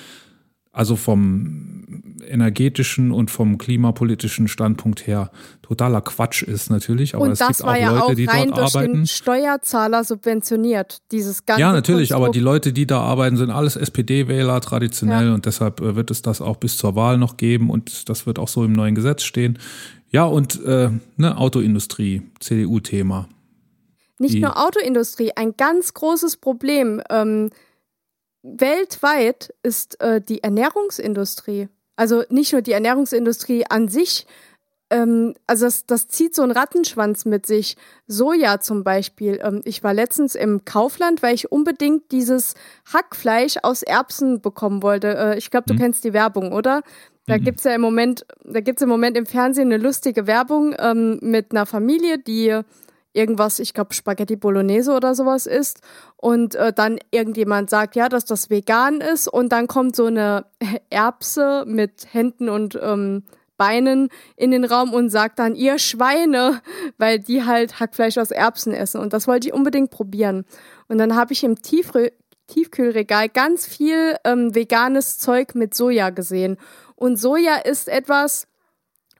[0.75, 1.85] also vom
[2.27, 7.15] energetischen und vom klimapolitischen Standpunkt her totaler Quatsch ist natürlich.
[7.15, 8.93] Aber und es das gibt war auch ja Leute, auch die rein dort durch arbeiten.
[8.95, 12.25] Den Steuerzahler subventioniert, dieses ganze Ja, natürlich, Konstrukt.
[12.25, 15.35] aber die Leute, die da arbeiten, sind alles SPD-Wähler traditionell Ja.
[15.35, 18.39] und deshalb äh, wird es das auch bis zur Wahl noch geben und das wird
[18.39, 19.59] auch so im neuen Gesetz stehen.
[20.11, 23.29] Ja, und äh, ne, Autoindustrie, CDU-Thema.
[24.23, 27.03] Nicht nur Autoindustrie, ein ganz großes Problem.
[27.11, 27.51] Ähm,
[28.43, 31.69] weltweit ist äh, die Ernährungsindustrie.
[31.97, 34.27] Also nicht nur die Ernährungsindustrie an sich,
[34.91, 37.77] ähm, also das, das zieht so einen Rattenschwanz mit sich.
[38.07, 39.41] Soja zum Beispiel.
[39.43, 42.55] Ähm, ich war letztens im Kaufland, weil ich unbedingt dieses
[42.93, 45.17] Hackfleisch aus Erbsen bekommen wollte.
[45.17, 45.79] Äh, ich glaube, du Mhm.
[45.79, 46.83] kennst die Werbung, oder?
[47.27, 47.45] Da Mhm.
[47.45, 51.53] gibt's ja im Moment, da gibt's im Moment im Fernsehen eine lustige Werbung ähm, mit
[51.53, 52.61] einer Familie, die
[53.13, 55.81] irgendwas, ich glaube Spaghetti Bolognese oder sowas isst
[56.17, 60.47] und äh, dann irgendjemand sagt, ja, dass das vegan ist und dann kommt so eine
[60.91, 63.25] Erbse mit Händen und ähm,
[63.59, 66.63] Beinen in den Raum und sagt dann, ihr Schweine,
[66.99, 70.45] weil die halt Hackfleisch aus Erbsen essen und das wollte ich unbedingt probieren.
[70.89, 72.13] Und dann habe ich im Tiefre
[72.49, 76.59] Tiefkühlregal ganz viel ähm, veganes Zeug mit Soja gesehen.
[76.97, 78.47] Und Soja ist etwas,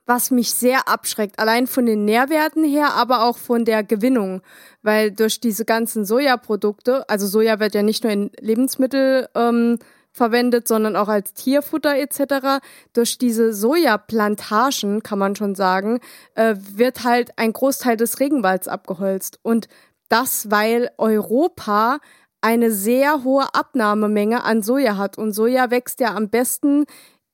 [0.07, 4.43] was mich sehr abschreckt, allein von den Nährwerten her, aber auch von der Gewinnung,
[4.83, 9.79] weil durch diese ganzen Sojaprodukte, also Soja wird ja nicht nur in Lebensmittel ähm,
[10.13, 12.63] verwendet, sondern auch als Tierfutter etc.
[12.93, 16.01] Durch diese Sojaplantagen, kann man schon sagen,
[16.35, 19.39] äh, wird halt ein Großteil des Regenwalds abgeholzt.
[19.43, 19.69] Und
[20.09, 21.99] das, weil Europa
[22.43, 25.17] eine sehr hohe Abnahmemenge an Soja hat.
[25.17, 26.85] Und Soja wächst ja am besten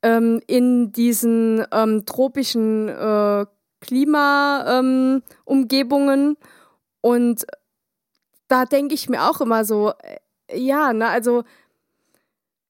[0.02, 3.46] ähm, in diesen ähm, tropischen äh,
[3.80, 6.20] Klimaumgebungen.
[6.20, 6.36] Ähm,
[7.00, 7.46] und
[8.48, 11.44] da denke ich mir auch immer so, äh, ja, ne, also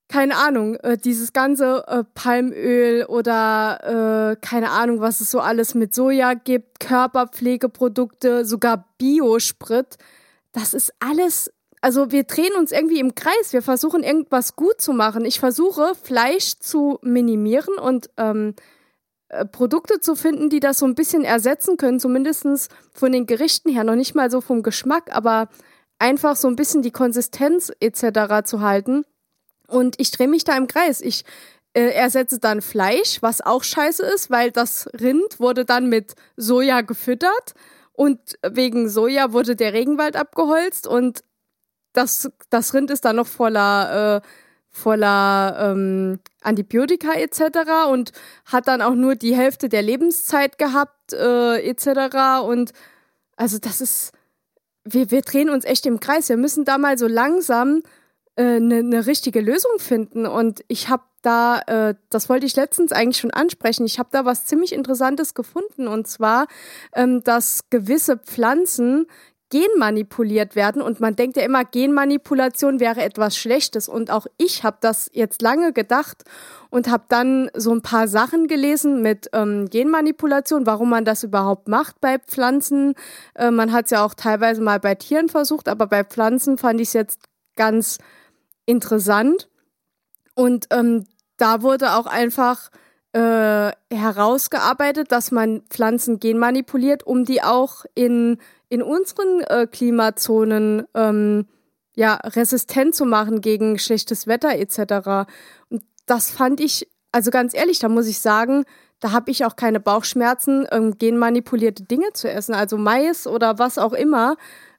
[0.08, 5.74] keine Ahnung, äh, dieses ganze äh, Palmöl oder äh, keine Ahnung, was es so alles
[5.74, 9.98] mit Soja gibt, Körperpflegeprodukte, sogar Biosprit,
[10.52, 13.52] das ist alles also wir drehen uns irgendwie im Kreis.
[13.52, 15.24] Wir versuchen irgendwas gut zu machen.
[15.24, 18.54] Ich versuche Fleisch zu minimieren und ähm,
[19.28, 23.70] äh, Produkte zu finden, die das so ein bisschen ersetzen können, zumindest von den Gerichten
[23.70, 25.48] her, noch nicht mal so vom Geschmack, aber
[25.98, 28.44] einfach so ein bisschen die Konsistenz etc.
[28.44, 29.04] zu halten.
[29.66, 31.00] Und ich drehe mich da im Kreis.
[31.02, 31.24] Ich
[31.74, 36.80] äh, ersetze dann Fleisch, was auch scheiße ist, weil das Rind wurde dann mit Soja
[36.80, 37.54] gefüttert
[37.92, 41.22] und wegen Soja wurde der Regenwald abgeholzt und
[41.98, 44.28] das, das Rind ist dann noch voller, äh,
[44.70, 47.90] voller ähm, Antibiotika etc.
[47.90, 48.12] und
[48.44, 52.44] hat dann auch nur die Hälfte der Lebenszeit gehabt äh, etc.
[52.44, 52.72] Und
[53.36, 54.12] also das ist,
[54.84, 56.28] wir, wir drehen uns echt im Kreis.
[56.28, 57.82] Wir müssen da mal so langsam
[58.36, 60.24] eine äh, ne richtige Lösung finden.
[60.24, 64.24] Und ich habe da, äh, das wollte ich letztens eigentlich schon ansprechen, ich habe da
[64.24, 65.88] was ziemlich Interessantes gefunden.
[65.88, 66.46] Und zwar,
[66.94, 69.06] ähm, dass gewisse Pflanzen
[69.50, 70.82] genmanipuliert werden.
[70.82, 73.88] Und man denkt ja immer, Genmanipulation wäre etwas Schlechtes.
[73.88, 76.24] Und auch ich habe das jetzt lange gedacht
[76.70, 81.68] und habe dann so ein paar Sachen gelesen mit ähm, Genmanipulation, warum man das überhaupt
[81.68, 82.94] macht bei Pflanzen.
[83.34, 86.80] Äh, man hat es ja auch teilweise mal bei Tieren versucht, aber bei Pflanzen fand
[86.80, 87.20] ich es jetzt
[87.56, 87.98] ganz
[88.66, 89.48] interessant.
[90.34, 91.04] Und ähm,
[91.38, 92.70] da wurde auch einfach
[93.12, 98.38] äh, herausgearbeitet, dass man Pflanzen genmanipuliert, um die auch in,
[98.68, 101.46] in unseren äh, Klimazonen ähm,
[101.96, 105.28] ja, resistent zu machen gegen schlechtes Wetter etc.
[105.68, 108.64] Und das fand ich, also ganz ehrlich, da muss ich sagen,
[109.00, 113.78] da habe ich auch keine Bauchschmerzen, ähm, genmanipulierte Dinge zu essen, also Mais oder was
[113.78, 114.36] auch immer.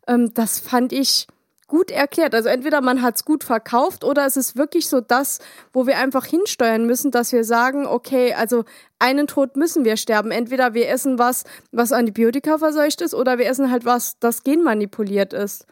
[0.07, 1.27] Ähm, das fand ich
[1.69, 2.35] gut erklärt.
[2.35, 5.39] Also entweder man hat es gut verkauft oder es ist wirklich so das,
[5.71, 8.65] wo wir einfach hinsteuern müssen, dass wir sagen, okay, also
[8.99, 10.31] einen Tod müssen wir sterben.
[10.31, 15.31] Entweder wir essen was, was Antibiotika verseucht ist, oder wir essen halt was, das genmanipuliert
[15.31, 15.65] ist.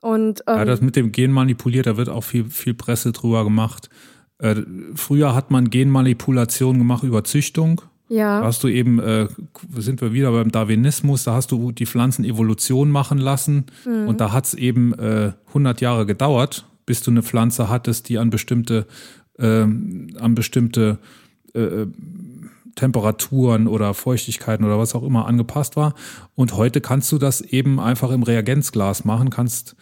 [0.00, 3.90] Und, ähm, ja, das mit dem Genmanipuliert, da wird auch viel, viel Presse drüber gemacht.
[4.38, 4.56] Äh,
[4.94, 7.82] früher hat man Genmanipulation gemacht über Züchtung.
[8.10, 8.40] Ja.
[8.40, 9.28] Da hast du eben, äh,
[9.76, 14.08] sind wir wieder beim Darwinismus, da hast du die Pflanzen Evolution machen lassen mhm.
[14.08, 18.18] und da hat es eben äh, 100 Jahre gedauert, bis du eine Pflanze hattest, die
[18.18, 18.88] an bestimmte,
[19.38, 20.98] äh, an bestimmte
[21.54, 21.86] äh,
[22.74, 25.94] Temperaturen oder Feuchtigkeiten oder was auch immer angepasst war.
[26.34, 29.76] Und heute kannst du das eben einfach im Reagenzglas machen, kannst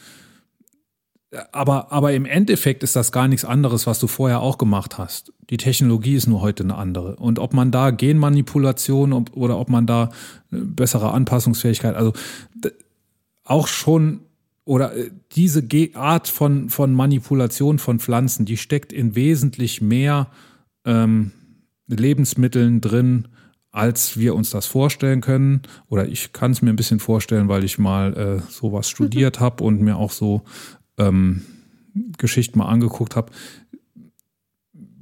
[1.53, 5.33] aber, aber im Endeffekt ist das gar nichts anderes, was du vorher auch gemacht hast.
[5.51, 7.17] Die Technologie ist nur heute eine andere.
[7.17, 10.11] Und ob man da Genmanipulation oder ob man da
[10.51, 12.13] bessere Anpassungsfähigkeit, also
[13.45, 14.21] auch schon
[14.65, 20.29] oder äh, diese Art von, von Manipulation von Pflanzen, die steckt in wesentlich mehr
[20.85, 21.33] ähm,
[21.87, 23.29] Lebensmitteln drin,
[23.71, 25.63] als wir uns das vorstellen können.
[25.89, 29.65] Oder ich kann es mir ein bisschen vorstellen, weil ich mal äh, sowas studiert habe
[29.65, 30.43] und mir auch so
[30.99, 31.43] ähm,
[32.19, 33.33] Geschichten mal angeguckt habe,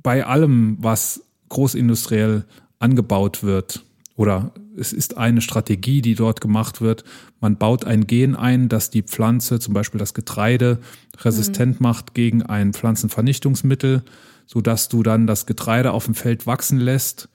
[0.02, 2.44] bei allem, was großindustriell
[2.78, 3.84] angebaut wird,
[4.16, 7.04] oder es ist eine Strategie, die dort gemacht wird.
[7.40, 10.78] Man baut ein Gen ein, das die Pflanze, zum Beispiel das Getreide,
[11.18, 11.84] resistent mhm.
[11.84, 14.02] macht gegen ein Pflanzenvernichtungsmittel,
[14.46, 17.28] sodass du dann das Getreide auf dem Feld wachsen lässt,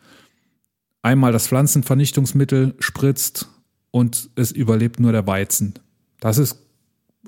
[1.02, 3.50] einmal das Pflanzenvernichtungsmittel spritzt
[3.92, 5.76] und es überlebt nur der Weizen.
[6.20, 6.58] Das ist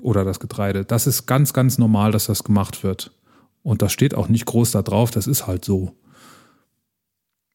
[0.00, 0.84] oder das Getreide.
[0.84, 3.12] Das ist ganz, ganz normal, dass das gemacht wird.
[3.62, 5.94] Und das steht auch nicht groß da drauf, das ist halt so.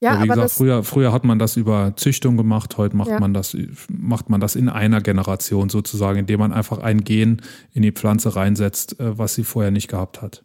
[0.01, 3.19] Ja, aber wie gesagt, früher, früher hat man das über Züchtung gemacht, heute macht ja.
[3.19, 3.55] man das,
[3.89, 7.41] macht man das in einer Generation sozusagen, indem man einfach ein Gen
[7.73, 10.43] in die Pflanze reinsetzt, äh, was sie vorher nicht gehabt hat.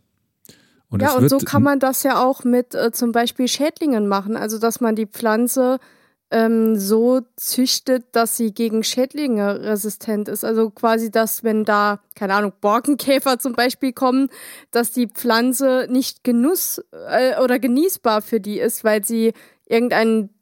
[0.89, 4.37] Und ja, und so kann man das ja auch mit äh, zum Beispiel Schädlingen machen.
[4.37, 5.79] Also, dass man die Pflanze
[6.35, 10.45] ähm, so züchtet, dass sie gegen Schädlinge resistent ist.
[10.45, 14.29] Also quasi, dass wenn da, keine Ahnung, Borkenkäfer zum Beispiel kommen,
[14.73, 19.33] dass die Pflanze nicht genuss äh, oder genießbar für die ist, weil sie
[19.67, 20.34] irgendeinen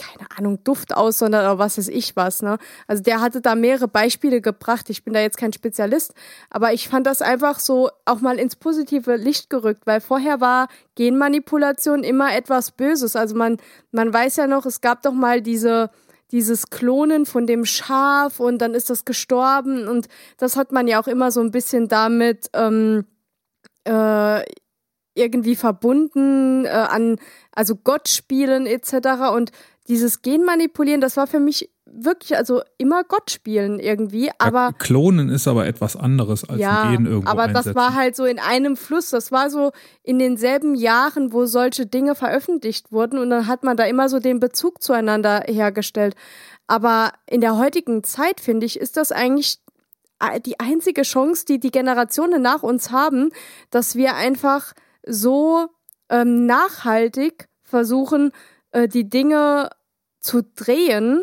[0.00, 2.58] keine Ahnung, Duft aus, sondern was weiß ich was, ne?
[2.86, 4.88] Also der hatte da mehrere Beispiele gebracht.
[4.88, 6.14] Ich bin da jetzt kein Spezialist,
[6.48, 10.68] aber ich fand das einfach so auch mal ins positive Licht gerückt, weil vorher war
[10.94, 13.14] Genmanipulation immer etwas Böses.
[13.14, 13.58] Also man,
[13.92, 15.90] man weiß ja noch, es gab doch mal diese,
[16.32, 21.00] dieses Klonen von dem Schaf und dann ist das gestorben und das hat man ja
[21.02, 23.04] auch immer so ein bisschen damit ähm,
[23.84, 24.42] äh,
[25.14, 27.18] irgendwie verbunden äh, an
[27.52, 29.32] also Gott spielen etc.
[29.34, 29.52] Und
[29.88, 34.66] dieses Genmanipulieren, das war für mich wirklich, also immer Gott spielen irgendwie, aber.
[34.66, 37.74] Ja, klonen ist aber etwas anderes als ja, Gen irgendwo aber einsetzen.
[37.74, 39.72] das war halt so in einem Fluss, das war so
[40.02, 44.20] in denselben Jahren, wo solche Dinge veröffentlicht wurden und dann hat man da immer so
[44.20, 46.14] den Bezug zueinander hergestellt.
[46.66, 49.58] Aber in der heutigen Zeit, finde ich, ist das eigentlich
[50.44, 53.30] die einzige Chance, die die Generationen nach uns haben,
[53.70, 54.74] dass wir einfach
[55.04, 55.68] so
[56.10, 58.32] ähm, nachhaltig versuchen,
[58.72, 59.70] äh, die Dinge
[60.20, 61.22] zu drehen,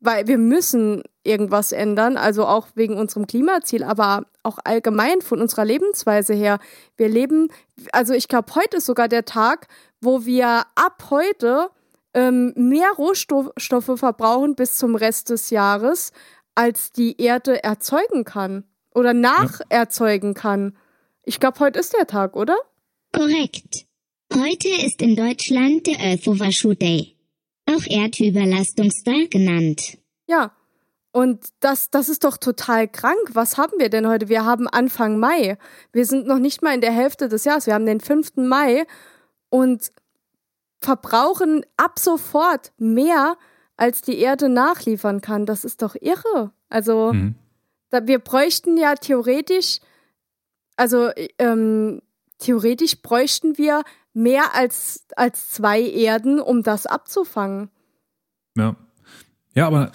[0.00, 5.64] weil wir müssen irgendwas ändern, also auch wegen unserem Klimaziel, aber auch allgemein von unserer
[5.64, 6.58] Lebensweise her.
[6.96, 7.48] Wir leben,
[7.92, 9.68] also ich glaube, heute ist sogar der Tag,
[10.00, 11.70] wo wir ab heute
[12.14, 16.12] ähm, mehr Rohstoffe verbrauchen bis zum Rest des Jahres,
[16.54, 18.64] als die Erde erzeugen kann
[18.94, 20.76] oder nacherzeugen kann.
[21.22, 22.56] Ich glaube, heute ist der Tag, oder?
[23.14, 23.86] Korrekt.
[24.34, 27.14] Heute ist in Deutschland der Earth Overshoot Day
[27.66, 29.98] auch Erdüberlastungstag genannt.
[30.26, 30.52] Ja,
[31.12, 33.20] und das, das ist doch total krank.
[33.34, 34.30] Was haben wir denn heute?
[34.30, 35.58] Wir haben Anfang Mai.
[35.92, 37.66] Wir sind noch nicht mal in der Hälfte des Jahres.
[37.66, 38.36] Wir haben den 5.
[38.36, 38.86] Mai
[39.50, 39.90] und
[40.78, 43.36] verbrauchen ab sofort mehr,
[43.76, 45.44] als die Erde nachliefern kann.
[45.44, 46.52] Das ist doch irre.
[46.70, 47.34] Also, mhm.
[47.90, 49.80] da, wir bräuchten ja theoretisch,
[50.76, 52.00] also ähm,
[52.38, 53.82] theoretisch bräuchten wir
[54.14, 57.70] mehr als, als zwei Erden, um das abzufangen.
[58.56, 58.76] Ja.
[59.54, 59.92] Ja, aber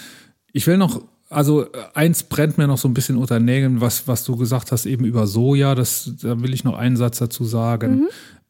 [0.54, 4.24] ich will noch, also eins brennt mir noch so ein bisschen unter Nägeln, was, was
[4.24, 7.92] du gesagt hast, eben über Soja, das, da will ich noch einen Satz dazu sagen.
[7.92, 8.08] Mhm.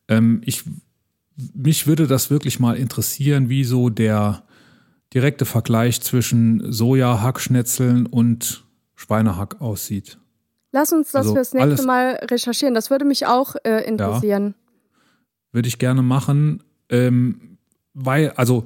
[0.10, 0.64] Ähm, ich
[1.54, 4.44] mich würde das wirklich mal interessieren, wie so der
[5.14, 8.66] direkte Vergleich zwischen Soja-Hackschnetzeln und
[8.96, 10.18] Schweinehack aussieht.
[10.72, 12.74] Lass uns das Also fürs nächste Mal recherchieren.
[12.74, 14.56] Das würde mich auch äh, interessieren.
[15.52, 17.58] Würde ich gerne machen, ähm,
[17.94, 18.66] weil, also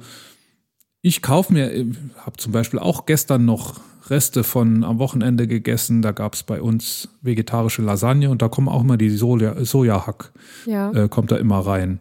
[1.00, 1.86] ich kaufe mir,
[2.18, 6.02] habe zum Beispiel auch gestern noch Reste von am Wochenende gegessen.
[6.02, 10.32] Da gab es bei uns vegetarische Lasagne und da kommen auch immer die Soja, Sojahack,
[10.66, 10.90] Ja.
[10.92, 12.00] äh, kommt da immer rein.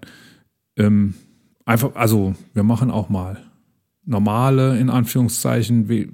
[0.77, 1.15] Ähm,
[1.65, 3.37] einfach, also wir machen auch mal
[4.05, 6.09] normale, in Anführungszeichen, we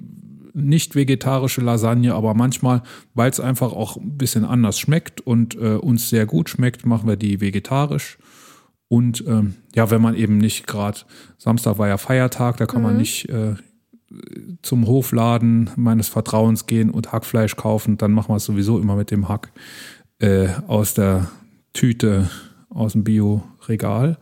[0.54, 2.82] nicht vegetarische Lasagne, aber manchmal,
[3.14, 7.06] weil es einfach auch ein bisschen anders schmeckt und äh, uns sehr gut schmeckt, machen
[7.08, 8.18] wir die vegetarisch.
[8.88, 11.00] Und ähm, ja, wenn man eben nicht gerade,
[11.36, 13.54] Samstag war ja Feiertag, da kann man nicht äh,
[14.62, 19.10] zum Hofladen meines Vertrauens gehen und Hackfleisch kaufen, dann machen wir es sowieso immer mit
[19.10, 19.52] dem Hack
[20.20, 21.30] äh, aus der
[21.74, 22.30] Tüte,
[22.70, 24.18] aus dem Bio-Regal.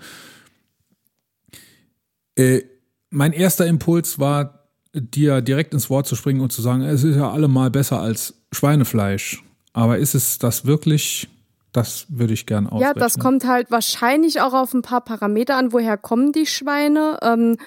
[2.34, 2.62] Äh,
[3.10, 7.16] mein erster Impuls war, dir direkt ins Wort zu springen und zu sagen, es ist
[7.16, 9.42] ja allemal besser als Schweinefleisch.
[9.72, 11.28] Aber ist es das wirklich?
[11.76, 12.94] Das würde ich gern Ja, ausrechnen.
[13.00, 17.18] das kommt halt wahrscheinlich auch auf ein paar Parameter an, woher kommen die Schweine.
[17.20, 17.58] Ähm,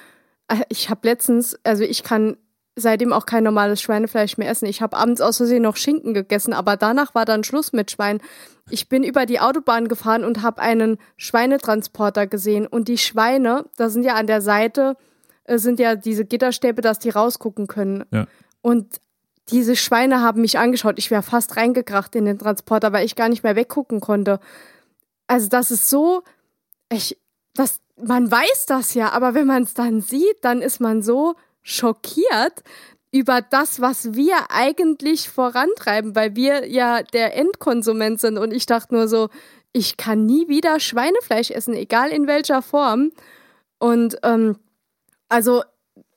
[0.48, 2.36] äh, ich habe letztens, also ich kann
[2.76, 4.66] seitdem auch kein normales Schweinefleisch mehr essen.
[4.66, 8.20] Ich habe abends aus Versehen noch Schinken gegessen, aber danach war dann Schluss mit Schwein.
[8.72, 13.90] Ich bin über die Autobahn gefahren und habe einen Schweinetransporter gesehen und die Schweine, da
[13.90, 14.98] sind ja an der Seite
[15.44, 18.06] äh, sind ja diese Gitterstäbe, dass die rausgucken können.
[18.12, 18.26] Ja.
[18.62, 19.02] Und
[19.52, 21.00] diese Schweine haben mich angeschaut.
[21.00, 24.40] Ich wäre fast reingekracht in den Transporter, weil ich gar nicht mehr weggucken konnte.
[25.28, 26.24] Also das ist so,
[26.92, 27.18] ich,
[27.54, 31.36] das, man weiß das ja, aber wenn man es dann sieht, dann ist man so
[31.62, 32.64] schockiert
[33.12, 38.38] über das, was wir eigentlich vorantreiben, weil wir ja der Endkonsument sind.
[38.38, 39.30] Und ich dachte nur so,
[39.74, 43.12] ich kann nie wieder Schweinefleisch essen, egal in welcher Form.
[43.80, 44.58] Und ähm,
[45.28, 45.64] also,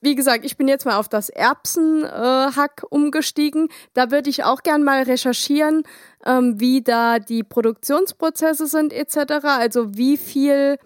[0.03, 3.69] wie gesagt, ich bin jetzt mal auf das Erbsenhack umgestiegen.
[3.95, 5.85] Da würde ich auch gern mal recherchieren,
[6.27, 9.45] ähm, wie da die Produktionsprozesse sind etc.
[9.45, 10.79] Also wie viel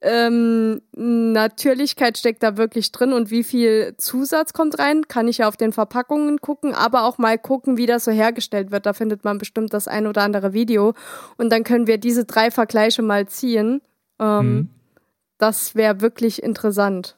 [0.00, 5.48] ähm, Natürlichkeit steckt da wirklich drin und wie viel Zusatz kommt rein, kann ich ja
[5.48, 8.86] auf den Verpackungen gucken, aber auch mal gucken, wie das so hergestellt wird.
[8.86, 10.94] Da findet man bestimmt das ein oder andere Video.
[11.36, 13.82] Und dann können wir diese drei Vergleiche mal ziehen.
[14.18, 14.68] Ähm, Mhm.
[15.40, 17.16] Das wäre wirklich interessant.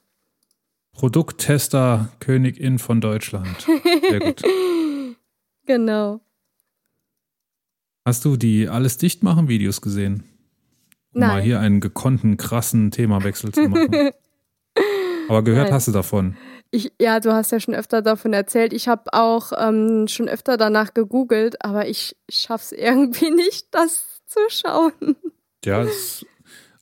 [0.93, 3.66] Produkttester Königin von Deutschland.
[4.09, 4.43] Sehr gut.
[5.64, 6.20] Genau.
[8.05, 10.24] Hast du die alles dicht machen Videos gesehen?
[11.14, 11.45] Um mal Nein.
[11.45, 14.11] hier einen gekonnten, krassen Themawechsel zu machen.
[15.28, 15.74] Aber gehört Nein.
[15.74, 16.36] hast du davon.
[16.72, 18.72] Ich, ja, du hast ja schon öfter davon erzählt.
[18.72, 24.40] Ich habe auch ähm, schon öfter danach gegoogelt, aber ich schaff's irgendwie nicht, das zu
[24.49, 25.16] schauen.
[25.64, 26.26] Ja, es,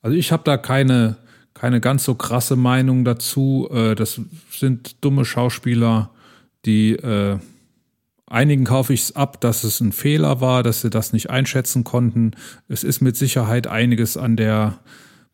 [0.01, 1.19] also ich habe da keine,
[1.61, 3.69] keine ganz so krasse Meinung dazu.
[3.71, 4.19] Äh, Das
[4.51, 6.11] sind dumme Schauspieler,
[6.65, 7.39] die äh,
[8.27, 11.85] einigen kaufe ich es ab, dass es ein Fehler war, dass sie das nicht einschätzen
[11.85, 12.31] konnten.
[12.69, 14.79] Es ist mit Sicherheit einiges an der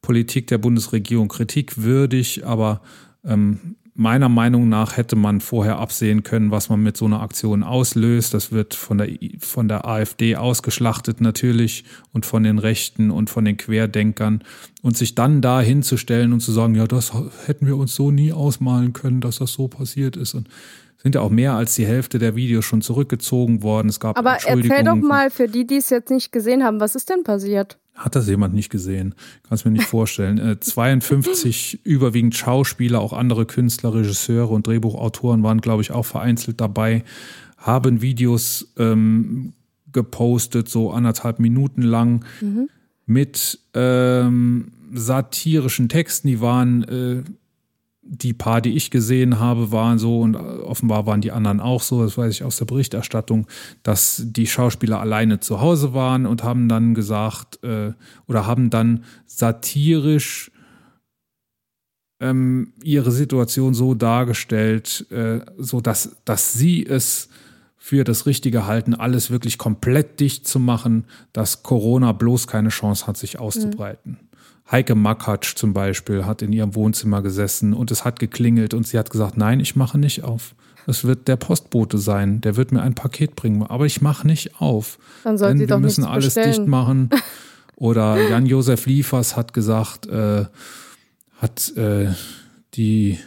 [0.03, 2.81] Politik der Bundesregierung kritikwürdig, aber
[3.25, 7.63] ähm, meiner Meinung nach hätte man vorher absehen können, was man mit so einer Aktion
[7.63, 8.35] auslöst.
[8.35, 9.09] Das wird von der,
[9.41, 14.45] von der AfD ausgeschlachtet natürlich und von den Rechten und von den Querdenkern.
[14.83, 17.13] Und sich dann da hinzustellen und zu sagen, ja, das
[17.47, 20.35] hätten wir uns so nie ausmalen können, dass das so passiert ist.
[20.35, 20.49] Und
[20.99, 23.89] sind ja auch mehr als die Hälfte der Videos schon zurückgezogen worden.
[23.89, 26.95] Es gab Aber erzähl doch mal für die, die es jetzt nicht gesehen haben, was
[26.95, 27.79] ist denn passiert?
[27.97, 29.15] Hat das jemand nicht gesehen?
[29.49, 30.39] Kannst mir nicht vorstellen.
[30.39, 36.61] Äh, 52 überwiegend Schauspieler, auch andere Künstler, Regisseure und Drehbuchautoren waren, glaube ich, auch vereinzelt
[36.61, 37.05] dabei,
[37.57, 39.55] haben Videos ähm,
[39.93, 42.25] gepostet, so anderthalb Minuten lang,
[43.07, 46.29] mit ähm, satirischen Texten.
[46.29, 47.23] Die waren äh,
[48.09, 52.03] die paar, die ich gesehen habe, waren so und offenbar waren die anderen auch so,
[52.03, 53.47] das weiß ich aus der Berichterstattung,
[53.83, 57.93] dass die Schauspieler alleine zu Hause waren und haben dann gesagt äh,
[58.27, 60.51] oder haben dann satirisch
[62.21, 67.29] ähm, ihre Situation so dargestellt, äh, so dass, dass sie es
[67.77, 73.07] für das Richtige halten, alles wirklich komplett dicht zu machen, dass Corona bloß keine Chance
[73.07, 74.19] hat, sich auszubreiten.
[74.71, 78.99] Heike Makatsch zum Beispiel hat in ihrem Wohnzimmer gesessen und es hat geklingelt und sie
[78.99, 80.55] hat gesagt, nein, ich mache nicht auf.
[80.89, 84.61] Es wird der Postbote sein, der wird mir ein Paket bringen, aber ich mache nicht
[84.61, 84.99] auf.
[85.25, 86.57] Dann soll Denn sie wir doch müssen alles bestellen.
[86.57, 87.11] dicht machen.
[87.77, 90.47] Oder Jan-Josef Liefers hat gesagt, äh,
[91.39, 92.09] hat äh,
[92.75, 93.19] die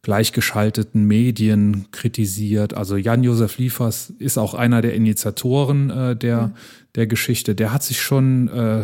[0.00, 2.74] gleichgeschalteten Medien kritisiert.
[2.74, 6.52] Also Jan-Josef Liefers ist auch einer der Initiatoren äh, der,
[6.94, 7.54] der Geschichte.
[7.54, 8.82] Der hat sich schon äh,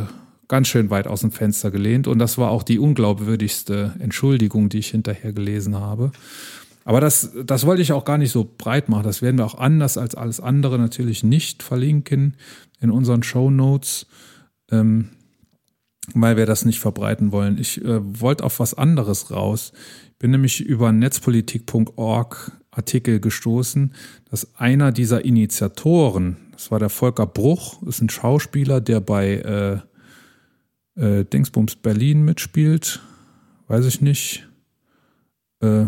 [0.48, 2.08] ganz schön weit aus dem Fenster gelehnt.
[2.08, 6.10] Und das war auch die unglaubwürdigste Entschuldigung, die ich hinterher gelesen habe.
[6.84, 9.04] Aber das, das wollte ich auch gar nicht so breit machen.
[9.04, 12.34] Das werden wir auch anders als alles andere natürlich nicht verlinken
[12.80, 14.06] in unseren Show Notes,
[14.70, 15.10] ähm,
[16.14, 17.58] weil wir das nicht verbreiten wollen.
[17.58, 19.72] Ich äh, wollte auf was anderes raus.
[20.12, 23.92] Ich bin nämlich über netzpolitik.org Artikel gestoßen,
[24.30, 29.87] dass einer dieser Initiatoren, das war der Volker Bruch, ist ein Schauspieler, der bei äh,
[30.98, 33.00] äh, Dingsbums Berlin mitspielt.
[33.68, 34.48] Weiß ich nicht.
[35.60, 35.86] Äh,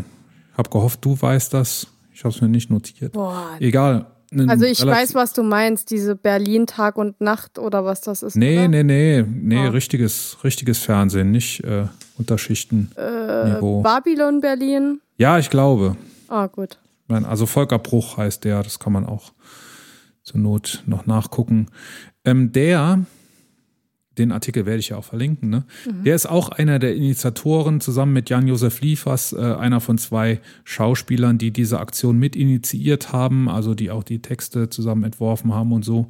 [0.57, 1.87] hab gehofft, du weißt das.
[2.13, 3.13] Ich habe es mir nicht notiert.
[3.13, 3.57] Boah.
[3.61, 4.07] Egal.
[4.47, 8.37] Also ich weiß, was du meinst, diese Berlin Tag und Nacht oder was das ist.
[8.37, 8.69] Nee, oder?
[8.69, 9.71] nee, nee, nee, oh.
[9.71, 11.87] richtiges, richtiges Fernsehen, nicht äh,
[12.17, 12.93] Unterschichten.
[12.95, 15.01] Äh, Babylon Berlin?
[15.17, 15.97] Ja, ich glaube.
[16.29, 16.79] Ah, gut.
[17.09, 19.33] Also Volker Bruch heißt der, das kann man auch
[20.23, 21.67] zur Not noch nachgucken.
[22.25, 23.01] Ähm, der
[24.21, 25.65] den Artikel werde ich ja auch verlinken, ne?
[25.87, 26.05] Mhm.
[26.05, 31.39] Der ist auch einer der Initiatoren, zusammen mit Jan-Josef Liefers, äh, einer von zwei Schauspielern,
[31.39, 35.85] die diese Aktion mit initiiert haben, also die auch die Texte zusammen entworfen haben und
[35.85, 36.09] so.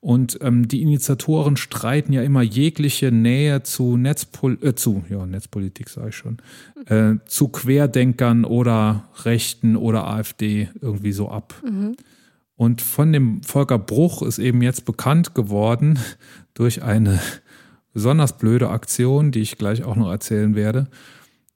[0.00, 5.88] Und ähm, die Initiatoren streiten ja immer jegliche Nähe zu Netzpol äh, zu, ja, Netzpolitik
[5.88, 6.38] sage ich schon,
[6.86, 11.54] äh, zu Querdenkern oder Rechten oder AfD irgendwie so ab.
[11.64, 11.94] Mhm.
[12.56, 15.98] Und von dem Volker Bruch ist eben jetzt bekannt geworden
[16.54, 17.20] durch eine
[17.92, 20.88] besonders blöde Aktion, die ich gleich auch noch erzählen werde,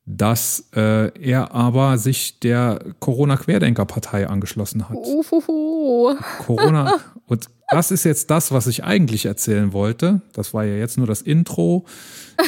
[0.05, 4.97] dass äh, er aber sich der Corona-Querdenker-Partei angeschlossen hat.
[4.97, 6.14] Uhuhu.
[6.47, 6.95] Corona.
[7.26, 10.20] Und das ist jetzt das, was ich eigentlich erzählen wollte.
[10.32, 11.84] Das war ja jetzt nur das Intro.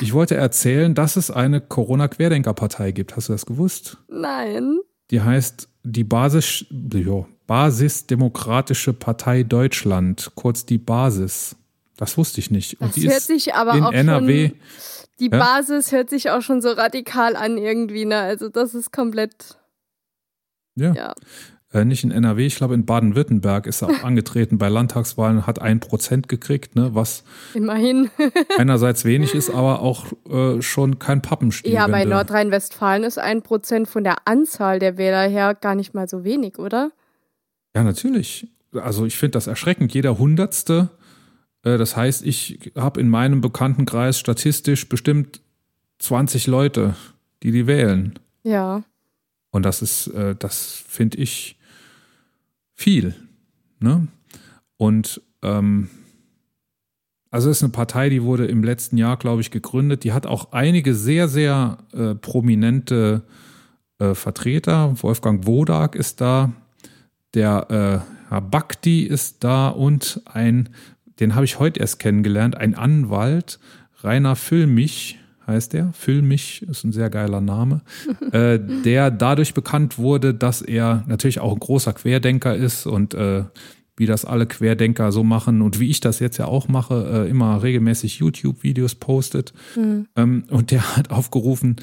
[0.01, 3.16] Ich wollte erzählen, dass es eine Corona-Querdenker-Partei gibt.
[3.16, 3.99] Hast du das gewusst?
[4.09, 4.78] Nein.
[5.11, 11.57] Die heißt die Basis, jo, Basisdemokratische Partei Deutschland, kurz die Basis.
[11.99, 12.80] Das wusste ich nicht.
[12.80, 14.49] Und das hört sich aber in auch NRW.
[14.49, 14.59] Schon,
[15.18, 15.38] die ja?
[15.38, 18.18] Basis hört sich auch schon so radikal an irgendwie, ne?
[18.18, 19.59] Also das ist komplett.
[20.76, 20.94] Ja.
[20.94, 21.14] ja.
[21.72, 25.61] Äh, nicht in NRW, ich glaube in Baden-Württemberg ist er auch angetreten bei Landtagswahlen, hat
[25.61, 28.11] ein Prozent gekriegt, ne, was immerhin
[28.59, 31.72] einerseits wenig ist, aber auch äh, schon kein Pappenstiel.
[31.72, 36.09] Ja, bei Nordrhein-Westfalen ist ein Prozent von der Anzahl der Wähler her gar nicht mal
[36.09, 36.92] so wenig, oder?
[37.74, 38.46] Ja, natürlich.
[38.72, 39.92] Also ich finde das erschreckend.
[39.92, 40.90] Jeder Hundertste
[41.76, 45.40] das heißt, ich habe in meinem Bekanntenkreis statistisch bestimmt
[45.98, 46.94] 20 Leute,
[47.42, 48.18] die die wählen.
[48.44, 48.84] Ja.
[49.50, 51.58] Und das ist, äh, das finde ich
[52.74, 53.14] viel.
[53.80, 54.06] Ne?
[54.76, 55.90] Und ähm,
[57.30, 60.04] also es ist eine Partei, die wurde im letzten Jahr, glaube ich, gegründet.
[60.04, 63.22] Die hat auch einige sehr, sehr äh, prominente
[63.98, 64.94] äh, Vertreter.
[65.02, 66.52] Wolfgang Wodak ist da,
[67.34, 70.70] der äh, Herr Bakti ist da und ein
[71.20, 73.58] den habe ich heute erst kennengelernt, ein Anwalt,
[74.02, 77.80] Rainer Füllmich heißt er, Füllmich ist ein sehr geiler Name,
[78.32, 83.44] äh, der dadurch bekannt wurde, dass er natürlich auch ein großer Querdenker ist und äh,
[83.96, 87.30] wie das alle Querdenker so machen und wie ich das jetzt ja auch mache, äh,
[87.30, 89.52] immer regelmäßig YouTube-Videos postet.
[89.74, 90.06] Mhm.
[90.14, 91.76] Ähm, und der hat aufgerufen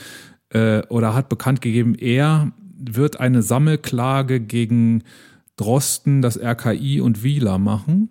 [0.50, 5.04] äh, oder hat bekannt gegeben, er wird eine Sammelklage gegen
[5.58, 8.10] Drosten, das RKI und Wieler machen.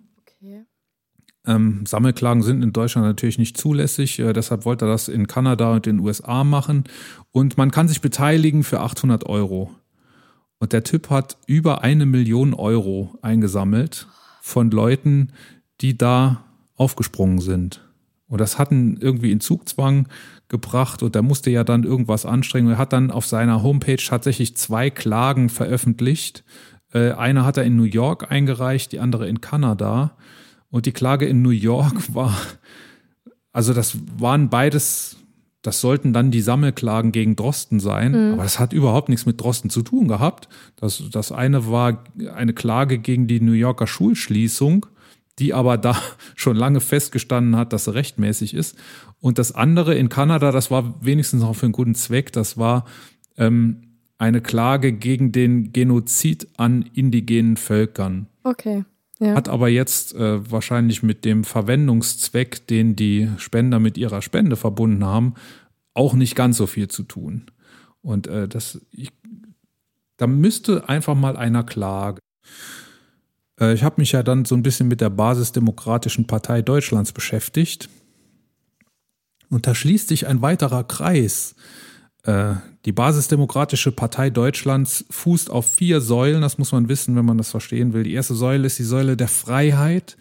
[1.47, 5.73] Ähm, Sammelklagen sind in Deutschland natürlich nicht zulässig, äh, deshalb wollte er das in Kanada
[5.73, 6.85] und den USA machen.
[7.31, 9.71] Und man kann sich beteiligen für 800 Euro.
[10.59, 14.07] Und der Typ hat über eine Million Euro eingesammelt
[14.41, 15.31] von Leuten,
[15.81, 17.81] die da aufgesprungen sind.
[18.27, 20.07] Und das hat ihn irgendwie in Zugzwang
[20.47, 22.71] gebracht und er musste ja dann irgendwas anstrengen.
[22.71, 26.43] Er hat dann auf seiner Homepage tatsächlich zwei Klagen veröffentlicht.
[26.93, 30.15] Äh, eine hat er in New York eingereicht, die andere in Kanada.
[30.75, 32.35] Und die Klage in New York war,
[33.53, 35.15] also das waren beides,
[35.61, 38.33] das sollten dann die Sammelklagen gegen Drosten sein, mhm.
[38.33, 40.49] aber das hat überhaupt nichts mit Drosten zu tun gehabt.
[40.75, 42.03] Das, das eine war
[42.33, 44.85] eine Klage gegen die New Yorker Schulschließung,
[45.39, 45.95] die aber da
[46.35, 48.75] schon lange festgestanden hat, dass sie rechtmäßig ist.
[49.21, 52.83] Und das andere in Kanada, das war wenigstens auch für einen guten Zweck, das war
[53.37, 58.27] ähm, eine Klage gegen den Genozid an indigenen Völkern.
[58.43, 58.83] Okay.
[59.19, 59.35] Ja.
[59.35, 65.05] Hat aber jetzt äh, wahrscheinlich mit dem Verwendungszweck, den die Spender mit ihrer Spende verbunden
[65.05, 65.35] haben,
[65.93, 67.45] auch nicht ganz so viel zu tun.
[68.01, 69.11] Und äh, das, ich,
[70.17, 72.19] da müsste einfach mal einer klagen.
[73.59, 77.89] Äh, ich habe mich ja dann so ein bisschen mit der Basisdemokratischen Partei Deutschlands beschäftigt.
[79.49, 81.55] Und da schließt sich ein weiterer Kreis.
[82.25, 82.55] Äh,
[82.85, 87.49] die Basisdemokratische Partei Deutschlands fußt auf vier Säulen, das muss man wissen, wenn man das
[87.49, 88.03] verstehen will.
[88.03, 90.17] Die erste Säule ist die Säule der Freiheit,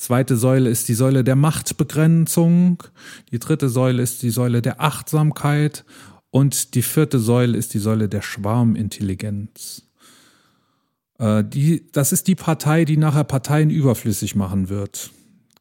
[0.00, 2.82] Zweite Säule ist die Säule der Machtbegrenzung.
[3.32, 5.84] Die dritte Säule ist die Säule der Achtsamkeit.
[6.30, 9.82] Und die vierte Säule ist die Säule der Schwarmintelligenz.
[11.18, 15.10] Äh, die, das ist die Partei, die nachher Parteien überflüssig machen wird.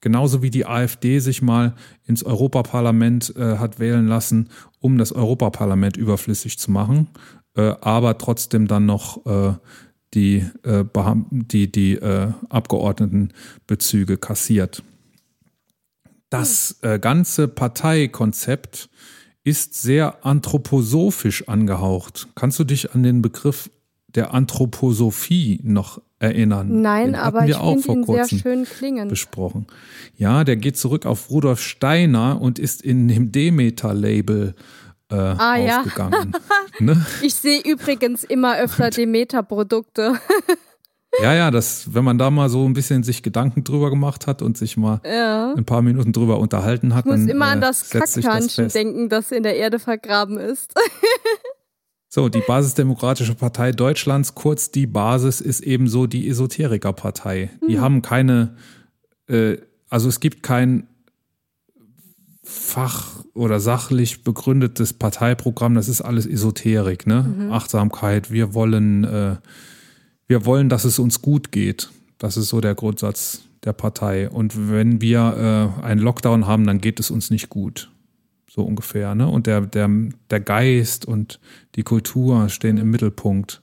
[0.01, 1.75] Genauso wie die AfD sich mal
[2.05, 7.09] ins Europaparlament äh, hat wählen lassen, um das Europaparlament überflüssig zu machen,
[7.55, 9.53] äh, aber trotzdem dann noch äh,
[10.13, 10.85] die, äh,
[11.31, 14.83] die, die äh, Abgeordnetenbezüge kassiert.
[16.29, 18.89] Das äh, ganze Parteikonzept
[19.43, 22.27] ist sehr anthroposophisch angehaucht.
[22.35, 23.69] Kannst du dich an den Begriff
[24.07, 26.81] der Anthroposophie noch erinnern?
[26.81, 29.09] Nein, aber ich finde ihn sehr schön klingend.
[29.09, 29.65] Besprochen.
[30.17, 34.53] Ja, der geht zurück auf Rudolf Steiner und ist in dem Demeter-Label
[35.11, 36.33] äh, ah, aufgegangen.
[36.33, 36.39] Ja.
[36.85, 37.05] ne?
[37.21, 40.19] Ich sehe übrigens immer öfter Demeter-Produkte.
[41.23, 44.41] ja, ja, das, wenn man da mal so ein bisschen sich Gedanken drüber gemacht hat
[44.41, 45.53] und sich mal ja.
[45.55, 49.09] ein paar Minuten drüber unterhalten hat, ich muss dann, immer äh, an das Kackhörnchen denken,
[49.09, 50.73] das in der Erde vergraben ist.
[52.11, 57.51] So, die Basisdemokratische Partei Deutschlands, kurz die Basis, ist ebenso die Esoterikerpartei.
[57.67, 57.81] Die mhm.
[57.81, 58.55] haben keine,
[59.27, 59.57] äh,
[59.89, 60.87] also es gibt kein
[62.43, 67.21] fach- oder sachlich begründetes Parteiprogramm, das ist alles Esoterik, ne?
[67.37, 67.51] Mhm.
[67.51, 69.35] Achtsamkeit, wir wollen, äh,
[70.25, 71.91] wir wollen, dass es uns gut geht.
[72.17, 74.31] Das ist so der Grundsatz der Partei.
[74.31, 77.91] Und wenn wir äh, einen Lockdown haben, dann geht es uns nicht gut
[78.49, 79.15] so ungefähr.
[79.15, 79.27] Ne?
[79.27, 79.89] Und der, der,
[80.29, 81.39] der Geist und
[81.75, 83.61] die Kultur stehen im Mittelpunkt.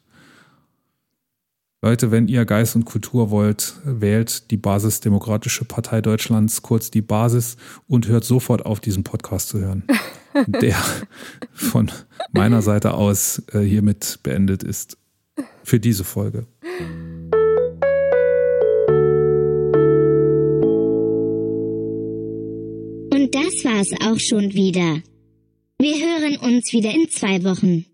[1.82, 7.56] Leute, wenn ihr Geist und Kultur wollt, wählt die Basisdemokratische Partei Deutschlands, kurz die Basis,
[7.86, 9.84] und hört sofort auf, diesen Podcast zu hören,
[10.46, 10.76] der
[11.52, 11.90] von
[12.32, 14.96] meiner Seite aus äh, hiermit beendet ist
[15.62, 16.46] für diese Folge.
[23.56, 25.02] Das war's auch schon wieder.
[25.78, 27.84] Wir hören uns wieder in zwei Wochen.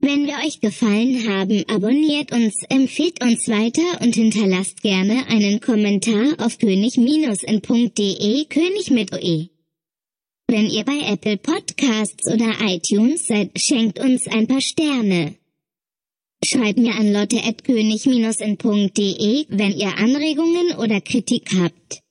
[0.00, 6.34] Wenn wir euch gefallen haben, abonniert uns, empfiehlt uns weiter und hinterlasst gerne einen Kommentar
[6.38, 9.48] auf könig-in.de König mit OE.
[10.48, 15.34] Wenn ihr bei Apple Podcasts oder iTunes seid, schenkt uns ein paar Sterne.
[16.44, 22.05] Schreibt mir an lotte.könig-in.de, wenn ihr Anregungen oder Kritik habt.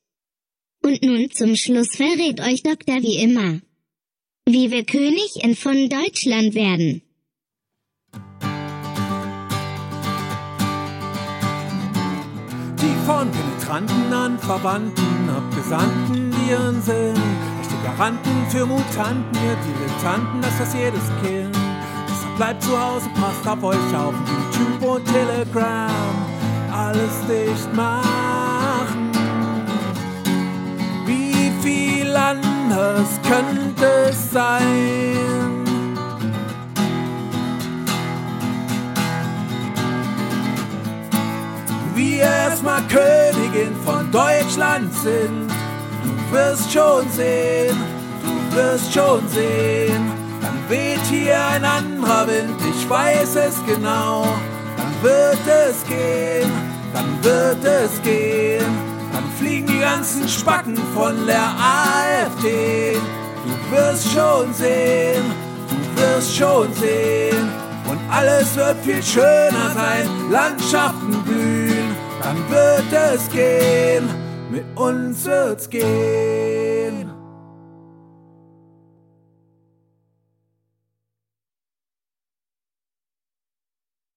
[0.86, 3.60] Und nun zum Schluss verrät euch Doktor wie immer,
[4.48, 7.02] wie wir Königin von Deutschland werden.
[12.80, 17.16] Die von Penetranten an Verwandten, Abgesandten ihren Sinn.
[17.62, 21.56] Echte Garanten für Mutanten, ihr Dilettanten, das was jedes Kind.
[22.08, 25.90] Deshalb bleibt zu Hause, passt auf euch auf, YouTube und Telegram.
[26.72, 28.45] Alles dicht machen.
[32.66, 35.66] Anders könnte es sein.
[41.94, 45.52] Wir erstmal Königin von Deutschland sind.
[46.04, 47.78] Du wirst schon sehen,
[48.24, 50.12] du wirst schon sehen.
[50.42, 54.28] Dann weht hier ein anderer Wind, ich weiß es genau.
[54.78, 56.52] Dann wird es gehen,
[56.94, 58.95] dann wird es gehen
[59.46, 62.98] fliegen die ganzen Spacken von der AfD.
[63.46, 65.24] Du wirst schon sehen,
[65.70, 67.50] du wirst schon sehen.
[67.88, 74.10] Und alles wird viel schöner sein, Landschaften blühen, dann wird es gehen,
[74.50, 76.75] mit uns wird's gehen.